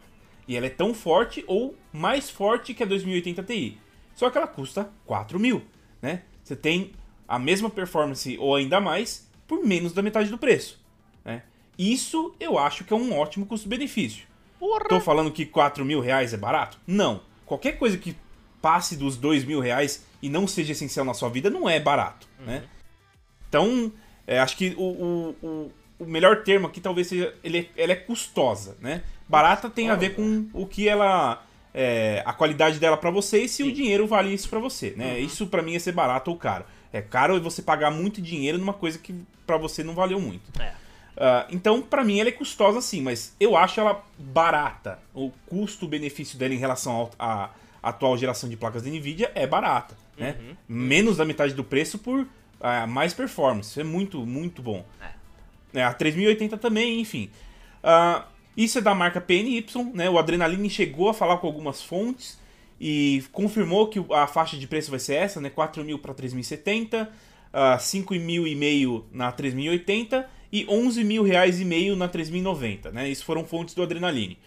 E 0.49 0.57
ela 0.57 0.67
é 0.67 0.71
tão 0.71 0.95
forte 0.95 1.45
ou 1.47 1.77
mais 1.93 2.31
forte 2.31 2.75
que 2.75 2.83
a 2.83 2.87
2080 2.87 3.43
Ti. 3.43 3.79
Só 4.15 4.31
que 4.31 4.39
ela 4.39 4.47
custa 4.47 4.91
4 5.05 5.39
mil, 5.39 5.62
né? 6.03 6.23
Você 6.43 6.57
tem 6.57 6.93
a 7.29 7.39
mesma 7.39 7.69
performance 7.69 8.37
ou 8.39 8.55
ainda 8.55 8.81
mais 8.81 9.29
por 9.47 9.65
menos 9.65 9.93
da 9.93 10.03
metade 10.03 10.31
do 10.31 10.39
preço, 10.39 10.81
né? 11.25 11.43
Isso 11.79 12.35
eu 12.41 12.59
acho 12.59 12.85
que 12.85 12.93
é 12.93 12.97
um 12.97 13.17
ótimo 13.17 13.47
custo-benefício. 13.47 14.27
Tô 14.89 15.01
falando 15.01 15.31
que 15.31 15.45
4 15.45 15.85
mil 15.85 16.01
reais 16.01 16.33
é 16.33 16.37
barato? 16.37 16.79
Não 16.87 17.21
qualquer 17.47 17.79
coisa 17.79 17.97
que 17.97 18.17
passe 18.61 18.97
dos 18.97 19.17
dois 19.17 19.45
mil 19.45 19.61
reais 19.61 20.05
e 20.21 20.29
não 20.29 20.47
seja 20.47 20.73
essencial 20.73 21.07
na 21.07 21.15
sua 21.15 21.29
vida 21.31 21.49
não 21.49 21.69
é 21.69 21.79
barato, 21.79 22.27
uhum. 22.41 22.47
né? 22.47 22.65
Então, 23.49 23.93
é, 24.27 24.41
acho 24.41 24.57
que 24.57 24.75
o, 24.77 25.35
o, 25.41 25.73
o, 26.01 26.05
melhor 26.05 26.43
termo 26.43 26.67
aqui 26.67 26.81
talvez 26.81 27.07
seja 27.07 27.33
ele, 27.45 27.71
ela 27.77 27.93
é 27.93 27.97
custosa, 27.97 28.77
né? 28.81 29.03
Barata 29.29 29.71
tem 29.71 29.89
a 29.89 29.95
ver 29.95 30.15
com 30.15 30.49
o 30.53 30.67
que 30.67 30.89
ela 30.89 31.43
é, 31.73 32.23
a 32.27 32.33
qualidade 32.33 32.79
dela 32.79 32.97
para 32.97 33.11
você 33.11 33.45
e 33.45 33.49
se 33.49 33.63
Sim. 33.63 33.71
o 33.71 33.73
dinheiro 33.73 34.07
vale 34.07 34.33
isso 34.33 34.49
para 34.49 34.59
você, 34.59 34.95
né? 34.97 35.13
Uhum. 35.13 35.19
Isso 35.19 35.47
para 35.47 35.63
mim 35.63 35.77
é 35.77 35.79
ser 35.79 35.93
barato 35.93 36.31
ou 36.31 36.37
caro. 36.37 36.65
É 36.93 37.01
caro 37.01 37.41
você 37.41 37.63
pagar 37.63 37.91
muito 37.91 38.21
dinheiro 38.21 38.59
numa 38.59 38.73
coisa 38.73 38.99
que 38.99 39.15
para 39.47 39.57
você 39.57 39.85
não 39.85 39.95
valeu 39.95 40.19
muito. 40.19 40.61
É. 40.61 40.73
Uh, 41.16 41.48
então, 41.50 41.81
para 41.81 42.05
mim, 42.05 42.20
ela 42.20 42.29
é 42.29 42.33
custosa 42.33 42.81
sim, 42.83 43.00
mas 43.00 43.35
eu 43.40 43.57
acho 43.57 43.81
ela 43.81 44.05
barata. 44.18 44.98
O 45.14 45.33
custo-benefício 45.46 46.38
dela 46.38 46.52
em 46.52 46.59
relação 46.59 47.11
à 47.18 47.50
atual 47.83 48.18
geração 48.18 48.48
de 48.50 48.57
placas 48.57 48.83
da 48.83 48.90
Nvidia 48.90 49.33
é 49.35 49.46
barata. 49.46 49.96
Né? 50.18 50.37
Uhum. 50.38 50.57
Menos 50.68 51.16
da 51.16 51.24
metade 51.24 51.55
do 51.55 51.64
preço 51.64 51.98
por 51.98 52.20
uh, 52.20 52.29
mais 52.87 53.14
performance. 53.14 53.70
Isso 53.70 53.81
é 53.81 53.85
muito, 53.85 54.26
muito 54.26 54.61
bom. 54.61 54.85
É. 55.00 55.81
É, 55.81 55.85
a 55.85 55.92
3080 55.92 56.57
também, 56.59 57.00
enfim. 57.00 57.31
Uh, 57.83 58.22
isso 58.57 58.79
é 58.79 58.81
da 58.81 58.94
marca 58.94 59.20
PNY, 59.20 59.66
né? 59.92 60.09
O 60.09 60.18
Adrenaline 60.18 60.70
chegou 60.70 61.11
a 61.11 61.14
falar 61.14 61.37
com 61.38 61.46
algumas 61.46 61.83
fontes 61.83 62.38
e 62.81 63.22
confirmou 63.33 63.88
que 63.88 64.02
a 64.11 64.26
faixa 64.26 64.57
de 64.57 64.66
preço 64.66 64.90
vai 64.90 64.98
ser 64.98 65.14
essa, 65.14 65.40
né? 65.40 65.50
4.000 65.50 65.98
para 65.98 66.14
3.070, 66.14 67.07
uh, 67.07 67.09
5.500 67.79 69.05
na 69.12 69.33
3.080 69.33 70.24
e 70.57 70.66
11 70.66 71.05
mil 71.05 71.23
reais 71.23 71.61
e 71.61 71.66
meio 71.66 71.95
na 71.95 72.09
3090, 72.09 72.90
né? 72.90 73.11
Isso 73.11 73.27
foram 73.27 73.45
fontes 73.45 73.75
do 73.75 73.83
Adrenaline. 73.83 74.38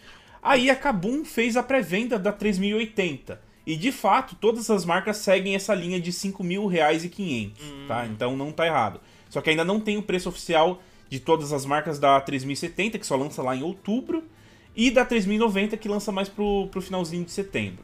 Aí 0.42 0.68
a 0.72 0.76
Kabum 0.76 1.24
fez 1.24 1.56
a 1.56 1.62
pré-venda 1.62 2.18
da 2.18 2.32
3080. 2.32 3.40
E 3.64 3.76
de 3.76 3.92
fato, 3.92 4.36
todas 4.36 4.72
as 4.72 4.86
marcas 4.86 5.18
seguem 5.18 5.54
essa 5.54 5.76
linha 5.76 6.00
de 6.00 6.12
5 6.12 6.44
mil 6.44 6.66
reais 6.66 7.06
e 7.06 7.10
500, 7.10 7.64
hum. 7.64 7.86
tá? 7.88 8.08
Então 8.08 8.36
não 8.36 8.52
tá 8.52 8.66
errado. 8.66 9.00
Só 9.30 9.40
que 9.40 9.52
ainda 9.52 9.64
não 9.64 9.80
tem 9.80 9.98
o 9.98 10.02
preço 10.02 10.30
oficial 10.30 10.82
de 11.08 11.20
todas 11.20 11.54
as 11.54 11.64
marcas 11.64 12.00
da 12.00 12.20
3070, 12.20 12.98
que 12.98 13.06
só 13.06 13.16
lança 13.16 13.44
lá 13.44 13.56
em 13.56 13.62
outubro, 13.62 14.24
e 14.76 14.90
da 14.90 15.06
3090, 15.06 15.78
que 15.78 15.88
lança 15.88 16.12
mais 16.12 16.28
pro, 16.28 16.68
pro 16.72 16.82
finalzinho 16.82 17.24
de 17.24 17.32
setembro. 17.32 17.84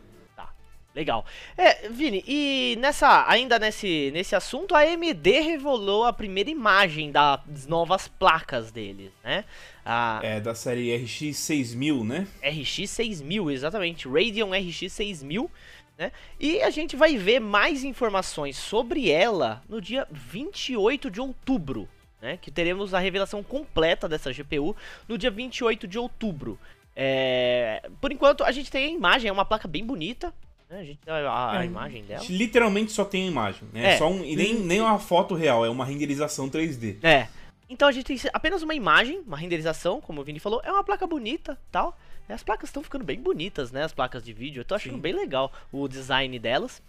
Legal. 0.96 1.26
É, 1.58 1.90
Vini, 1.90 2.24
e 2.26 2.78
nessa, 2.80 3.30
ainda 3.30 3.60
nesse, 3.60 4.12
nesse 4.14 4.34
assunto, 4.34 4.74
a 4.74 4.80
AMD 4.80 5.30
revelou 5.42 6.06
a 6.06 6.14
primeira 6.14 6.50
imagem 6.50 7.12
das 7.12 7.68
novas 7.68 8.08
placas 8.08 8.72
deles, 8.72 9.12
né? 9.22 9.44
A... 9.86 10.22
É, 10.24 10.40
da 10.40 10.56
série 10.56 10.96
RX 10.96 11.36
6000, 11.36 12.04
né? 12.06 12.26
RX 12.42 12.90
6000, 12.90 13.52
exatamente. 13.52 14.08
Radeon 14.08 14.52
RX 14.52 14.94
6000, 14.94 15.52
né? 15.98 16.14
E 16.40 16.62
a 16.62 16.70
gente 16.70 16.96
vai 16.96 17.18
ver 17.18 17.42
mais 17.42 17.84
informações 17.84 18.56
sobre 18.56 19.12
ela 19.12 19.62
no 19.68 19.82
dia 19.82 20.08
28 20.10 21.12
de 21.12 21.20
outubro, 21.20 21.90
né? 22.22 22.40
Que 22.42 22.50
teremos 22.50 22.94
a 22.94 23.00
revelação 23.00 23.44
completa 23.44 24.08
dessa 24.08 24.32
GPU 24.32 24.74
no 25.10 25.18
dia 25.18 25.30
28 25.30 25.90
de 25.90 26.00
outubro. 26.00 26.58
É... 26.96 27.90
Por 28.00 28.14
enquanto, 28.14 28.46
a 28.46 28.52
gente 28.54 28.72
tem 28.72 28.86
a 28.86 28.90
imagem, 28.90 29.28
é 29.28 29.32
uma 29.34 29.44
placa 29.44 29.68
bem 29.68 29.86
bonita, 29.86 30.34
a 30.70 30.84
gente 30.84 31.00
a, 31.08 31.52
a 31.52 31.64
é, 31.64 31.66
imagem 31.66 32.04
dela. 32.04 32.24
Literalmente 32.28 32.92
só 32.92 33.06
tem 33.06 33.24
a 33.24 33.28
imagem, 33.28 33.68
né? 33.72 33.94
É. 33.94 33.98
Só 33.98 34.10
um, 34.10 34.24
e 34.24 34.36
nem, 34.36 34.56
nem 34.56 34.82
uma 34.82 35.00
foto 35.00 35.36
real, 35.36 35.66
é 35.66 35.70
uma 35.70 35.86
renderização 35.86 36.50
3D. 36.50 36.98
É. 37.04 37.28
Então 37.70 37.88
a 37.88 37.92
gente 37.92 38.06
tem 38.06 38.18
apenas 38.34 38.62
uma 38.62 38.76
imagem, 38.76 39.20
uma 39.26 39.38
renderização, 39.38 40.00
como 40.02 40.22
o 40.22 40.24
Vini 40.24 40.40
falou, 40.40 40.62
é 40.64 40.72
uma 40.72 40.84
placa 40.84 41.08
bonita, 41.08 41.58
tal. 41.72 41.98
As 42.28 42.44
placas 42.44 42.70
estão 42.70 42.82
ficando 42.82 43.04
bem 43.04 43.20
bonitas, 43.20 43.72
né? 43.72 43.84
As 43.84 43.94
placas 43.94 44.24
de 44.24 44.34
vídeo. 44.34 44.62
Eu 44.62 44.66
tô 44.66 44.74
achando 44.74 44.96
Sim. 44.96 45.02
bem 45.02 45.14
legal 45.14 45.52
o 45.72 45.88
design 45.88 46.38
delas. 46.40 46.82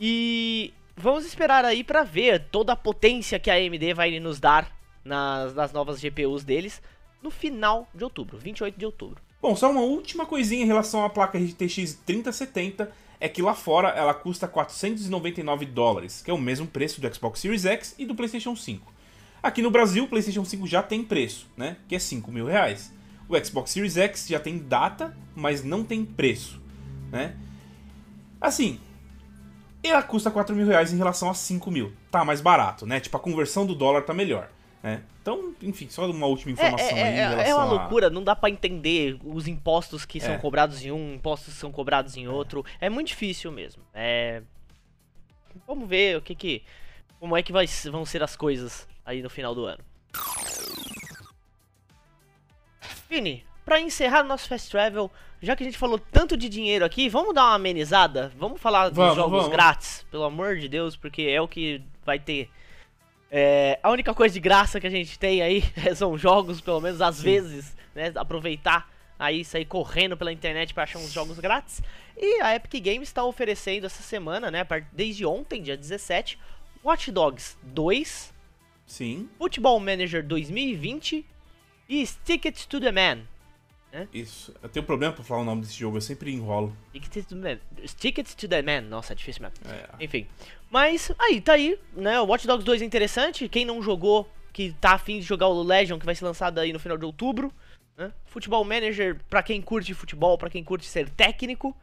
E 0.00 0.72
vamos 0.96 1.26
esperar 1.26 1.64
aí 1.64 1.84
para 1.84 2.02
ver 2.02 2.46
toda 2.50 2.72
a 2.72 2.76
potência 2.76 3.38
que 3.38 3.50
a 3.50 3.54
AMD 3.54 3.92
vai 3.94 4.18
nos 4.18 4.40
dar 4.40 4.74
nas, 5.04 5.54
nas 5.54 5.72
novas 5.72 6.00
GPUs 6.00 6.42
deles 6.42 6.80
no 7.22 7.30
final 7.30 7.86
de 7.94 8.02
outubro, 8.02 8.38
28 8.38 8.78
de 8.78 8.86
outubro. 8.86 9.22
Bom, 9.42 9.56
só 9.56 9.72
uma 9.72 9.80
última 9.80 10.24
coisinha 10.24 10.62
em 10.62 10.66
relação 10.68 11.04
à 11.04 11.10
placa 11.10 11.36
RTX 11.36 11.98
3070 12.06 12.92
é 13.18 13.28
que 13.28 13.42
lá 13.42 13.54
fora 13.54 13.88
ela 13.88 14.14
custa 14.14 14.46
499 14.46 15.66
dólares, 15.66 16.22
que 16.22 16.30
é 16.30 16.34
o 16.34 16.38
mesmo 16.38 16.64
preço 16.64 17.00
do 17.00 17.12
Xbox 17.12 17.40
Series 17.40 17.66
X 17.66 17.96
e 17.98 18.06
do 18.06 18.14
PlayStation 18.14 18.54
5. 18.54 18.92
Aqui 19.42 19.60
no 19.60 19.68
Brasil, 19.68 20.04
o 20.04 20.08
PlayStation 20.08 20.44
5 20.44 20.64
já 20.68 20.80
tem 20.80 21.02
preço, 21.02 21.48
né? 21.56 21.76
Que 21.88 21.96
é 21.96 21.98
5 21.98 22.30
mil 22.30 22.46
reais. 22.46 22.92
O 23.28 23.36
Xbox 23.44 23.72
Series 23.72 23.96
X 23.96 24.28
já 24.28 24.38
tem 24.38 24.58
data, 24.58 25.16
mas 25.34 25.64
não 25.64 25.82
tem 25.82 26.04
preço, 26.04 26.62
né? 27.10 27.34
Assim, 28.40 28.78
ela 29.82 30.04
custa 30.04 30.30
4 30.30 30.54
mil 30.54 30.68
reais 30.68 30.92
em 30.92 30.96
relação 30.96 31.28
a 31.28 31.34
5 31.34 31.68
mil. 31.68 31.92
Tá 32.12 32.24
mais 32.24 32.40
barato, 32.40 32.86
né? 32.86 33.00
Tipo, 33.00 33.16
a 33.16 33.20
conversão 33.20 33.66
do 33.66 33.74
dólar 33.74 34.02
tá 34.02 34.14
melhor. 34.14 34.48
Né? 34.82 35.02
Então, 35.22 35.54
enfim, 35.62 35.88
só 35.88 36.10
uma 36.10 36.26
última 36.26 36.50
é, 36.50 36.52
informação 36.54 36.96
é, 36.96 37.00
é, 37.00 37.04
aí. 37.04 37.12
Em 37.12 37.28
relação 37.30 37.44
é 37.44 37.54
uma 37.54 37.64
loucura, 37.64 38.08
a... 38.08 38.10
não 38.10 38.24
dá 38.24 38.34
para 38.34 38.50
entender 38.50 39.16
os 39.24 39.46
impostos 39.46 40.04
que 40.04 40.20
são 40.20 40.34
é. 40.34 40.38
cobrados 40.38 40.84
em 40.84 40.90
um, 40.90 41.14
impostos 41.14 41.54
que 41.54 41.60
são 41.60 41.70
cobrados 41.70 42.16
em 42.16 42.26
outro. 42.26 42.64
É 42.80 42.90
muito 42.90 43.08
difícil 43.08 43.52
mesmo. 43.52 43.82
É... 43.94 44.42
Vamos 45.66 45.88
ver 45.88 46.18
o 46.18 46.22
que 46.22 46.34
que. 46.34 46.62
Como 47.20 47.36
é 47.36 47.42
que 47.42 47.52
vai, 47.52 47.66
vão 47.90 48.04
ser 48.04 48.20
as 48.20 48.34
coisas 48.34 48.88
aí 49.06 49.22
no 49.22 49.30
final 49.30 49.54
do 49.54 49.64
ano. 49.64 49.78
Vini, 53.08 53.44
pra 53.64 53.80
encerrar 53.80 54.24
nosso 54.24 54.48
Fast 54.48 54.70
Travel, 54.70 55.08
já 55.40 55.54
que 55.54 55.62
a 55.62 55.66
gente 55.66 55.78
falou 55.78 55.98
tanto 55.98 56.36
de 56.36 56.48
dinheiro 56.48 56.84
aqui, 56.84 57.08
vamos 57.08 57.32
dar 57.32 57.44
uma 57.44 57.54
amenizada? 57.54 58.32
Vamos 58.36 58.60
falar 58.60 58.88
dos 58.88 58.96
vamos, 58.96 59.14
jogos 59.14 59.38
vamos. 59.42 59.48
grátis, 59.48 60.04
pelo 60.10 60.24
amor 60.24 60.56
de 60.56 60.68
Deus, 60.68 60.96
porque 60.96 61.22
é 61.22 61.40
o 61.40 61.46
que 61.46 61.80
vai 62.04 62.18
ter. 62.18 62.50
É, 63.34 63.78
a 63.82 63.90
única 63.90 64.12
coisa 64.12 64.34
de 64.34 64.40
graça 64.40 64.78
que 64.78 64.86
a 64.86 64.90
gente 64.90 65.18
tem 65.18 65.40
aí 65.40 65.64
são 65.96 66.18
jogos, 66.18 66.60
pelo 66.60 66.82
menos 66.82 67.00
às 67.00 67.16
Sim. 67.16 67.22
vezes, 67.22 67.74
né? 67.94 68.12
Aproveitar 68.14 68.92
aí, 69.18 69.42
sair 69.42 69.64
correndo 69.64 70.18
pela 70.18 70.30
internet 70.30 70.74
para 70.74 70.82
achar 70.82 70.98
uns 70.98 71.10
jogos 71.10 71.38
grátis. 71.38 71.82
E 72.14 72.42
a 72.42 72.54
Epic 72.54 72.84
Games 72.84 73.08
está 73.08 73.24
oferecendo 73.24 73.86
essa 73.86 74.02
semana, 74.02 74.50
né? 74.50 74.66
Desde 74.92 75.24
ontem, 75.24 75.62
dia 75.62 75.78
17, 75.78 76.38
Watch 76.84 77.10
Dogs 77.10 77.56
2. 77.62 78.34
Sim. 78.84 79.30
Football 79.38 79.80
Manager 79.80 80.22
2020 80.22 81.24
e 81.88 82.06
Stick 82.06 82.44
It 82.44 82.68
to 82.68 82.78
the 82.78 82.92
Man. 82.92 83.22
Né? 83.90 84.08
Isso. 84.12 84.54
Eu 84.62 84.68
tenho 84.68 84.84
problema 84.84 85.14
pra 85.14 85.24
falar 85.24 85.40
o 85.40 85.44
nome 85.44 85.62
desse 85.62 85.74
jogo, 85.74 85.96
eu 85.96 86.00
sempre 86.02 86.30
enrolo. 86.32 86.76
Stick 86.90 87.08
to 87.08 87.34
the 87.34 87.34
Man. 87.34 87.58
To 88.36 88.48
the 88.48 88.62
Man. 88.62 88.80
Nossa, 88.82 89.14
é 89.14 89.16
difícil 89.16 89.42
mesmo. 89.42 89.56
É. 89.70 90.04
Enfim. 90.04 90.26
Mas 90.72 91.12
aí, 91.18 91.38
tá 91.38 91.52
aí, 91.52 91.78
né? 91.94 92.18
O 92.18 92.24
Watch 92.24 92.46
Dogs 92.46 92.64
2 92.64 92.80
é 92.80 92.84
interessante. 92.86 93.46
Quem 93.46 93.62
não 93.62 93.82
jogou, 93.82 94.26
que 94.54 94.74
tá 94.80 94.92
afim 94.92 95.18
de 95.18 95.22
jogar 95.26 95.48
o 95.48 95.62
Legion, 95.62 95.98
que 95.98 96.06
vai 96.06 96.14
ser 96.14 96.24
lançado 96.24 96.58
aí 96.58 96.72
no 96.72 96.80
final 96.80 96.96
de 96.96 97.04
outubro. 97.04 97.52
Né? 97.94 98.10
Futebol 98.24 98.64
Manager, 98.64 99.20
pra 99.28 99.42
quem 99.42 99.60
curte 99.60 99.92
futebol, 99.92 100.38
pra 100.38 100.48
quem 100.48 100.64
curte 100.64 100.86
ser 100.86 101.10
técnico. 101.10 101.76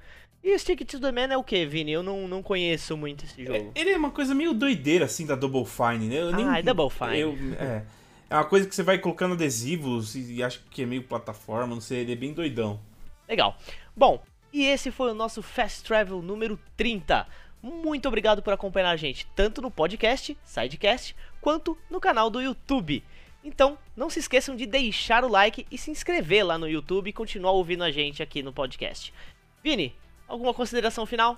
E 0.43 0.55
o 0.55 0.57
Stick 0.57 0.83
to 0.85 0.99
the 0.99 1.11
Man 1.11 1.31
é 1.31 1.37
o 1.37 1.43
que, 1.43 1.67
Vini? 1.67 1.91
Eu 1.91 2.01
não, 2.01 2.27
não 2.27 2.41
conheço 2.41 2.97
muito 2.97 3.25
esse 3.25 3.45
jogo. 3.45 3.71
É, 3.75 3.79
ele 3.79 3.91
é 3.91 3.97
uma 3.97 4.09
coisa 4.09 4.33
meio 4.33 4.55
doideira, 4.55 5.05
assim, 5.05 5.23
da 5.23 5.35
Double 5.35 5.65
Fine, 5.65 6.07
né? 6.07 6.21
Eu 6.21 6.29
ah, 6.29 6.31
nem, 6.31 6.57
é 6.57 6.63
Double 6.63 6.89
Fine. 6.89 7.19
Eu, 7.19 7.37
é. 7.59 7.83
É 8.27 8.35
uma 8.35 8.45
coisa 8.45 8.67
que 8.67 8.73
você 8.73 8.81
vai 8.81 8.97
colocando 8.97 9.33
adesivos 9.33 10.15
e, 10.15 10.35
e 10.35 10.43
acho 10.43 10.63
que 10.71 10.81
é 10.81 10.85
meio 10.87 11.03
plataforma, 11.03 11.75
não 11.75 11.81
sei, 11.81 11.99
ele 11.99 12.13
é 12.13 12.15
bem 12.15 12.33
doidão. 12.33 12.79
Legal. 13.27 13.55
Bom, 13.95 14.23
e 14.51 14.65
esse 14.65 14.89
foi 14.89 15.11
o 15.11 15.15
nosso 15.15 15.43
Fast 15.43 15.83
Travel 15.83 16.21
número 16.21 16.59
30. 16.75 17.27
Muito 17.61 18.07
obrigado 18.07 18.41
por 18.41 18.53
acompanhar 18.53 18.89
a 18.89 18.95
gente, 18.95 19.27
tanto 19.35 19.61
no 19.61 19.69
podcast, 19.69 20.37
Sidecast, 20.43 21.15
quanto 21.41 21.77
no 21.89 21.99
canal 21.99 22.29
do 22.29 22.41
YouTube. 22.41 23.03
Então, 23.43 23.77
não 23.95 24.09
se 24.09 24.19
esqueçam 24.19 24.55
de 24.55 24.65
deixar 24.65 25.23
o 25.23 25.29
like 25.29 25.65
e 25.69 25.77
se 25.77 25.91
inscrever 25.91 26.45
lá 26.45 26.57
no 26.57 26.67
YouTube 26.67 27.09
e 27.09 27.13
continuar 27.13 27.51
ouvindo 27.51 27.83
a 27.83 27.91
gente 27.91 28.23
aqui 28.23 28.41
no 28.41 28.53
podcast. 28.53 29.13
Vini, 29.63 29.95
alguma 30.27 30.53
consideração 30.53 31.05
final? 31.05 31.37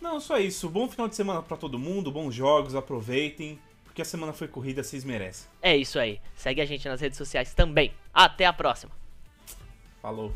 Não, 0.00 0.20
só 0.20 0.38
isso. 0.38 0.68
Bom 0.68 0.88
final 0.88 1.08
de 1.08 1.16
semana 1.16 1.42
para 1.42 1.56
todo 1.56 1.78
mundo, 1.78 2.10
bons 2.10 2.34
jogos, 2.34 2.74
aproveitem 2.74 3.58
porque 3.98 4.02
a 4.02 4.04
semana 4.04 4.32
foi 4.32 4.46
corrida, 4.46 4.84
vocês 4.84 5.04
merecem. 5.04 5.50
É 5.60 5.76
isso 5.76 5.98
aí. 5.98 6.20
Segue 6.36 6.60
a 6.60 6.64
gente 6.64 6.88
nas 6.88 7.00
redes 7.00 7.18
sociais 7.18 7.52
também. 7.52 7.92
Até 8.14 8.46
a 8.46 8.52
próxima. 8.52 8.92
Falou. 10.00 10.32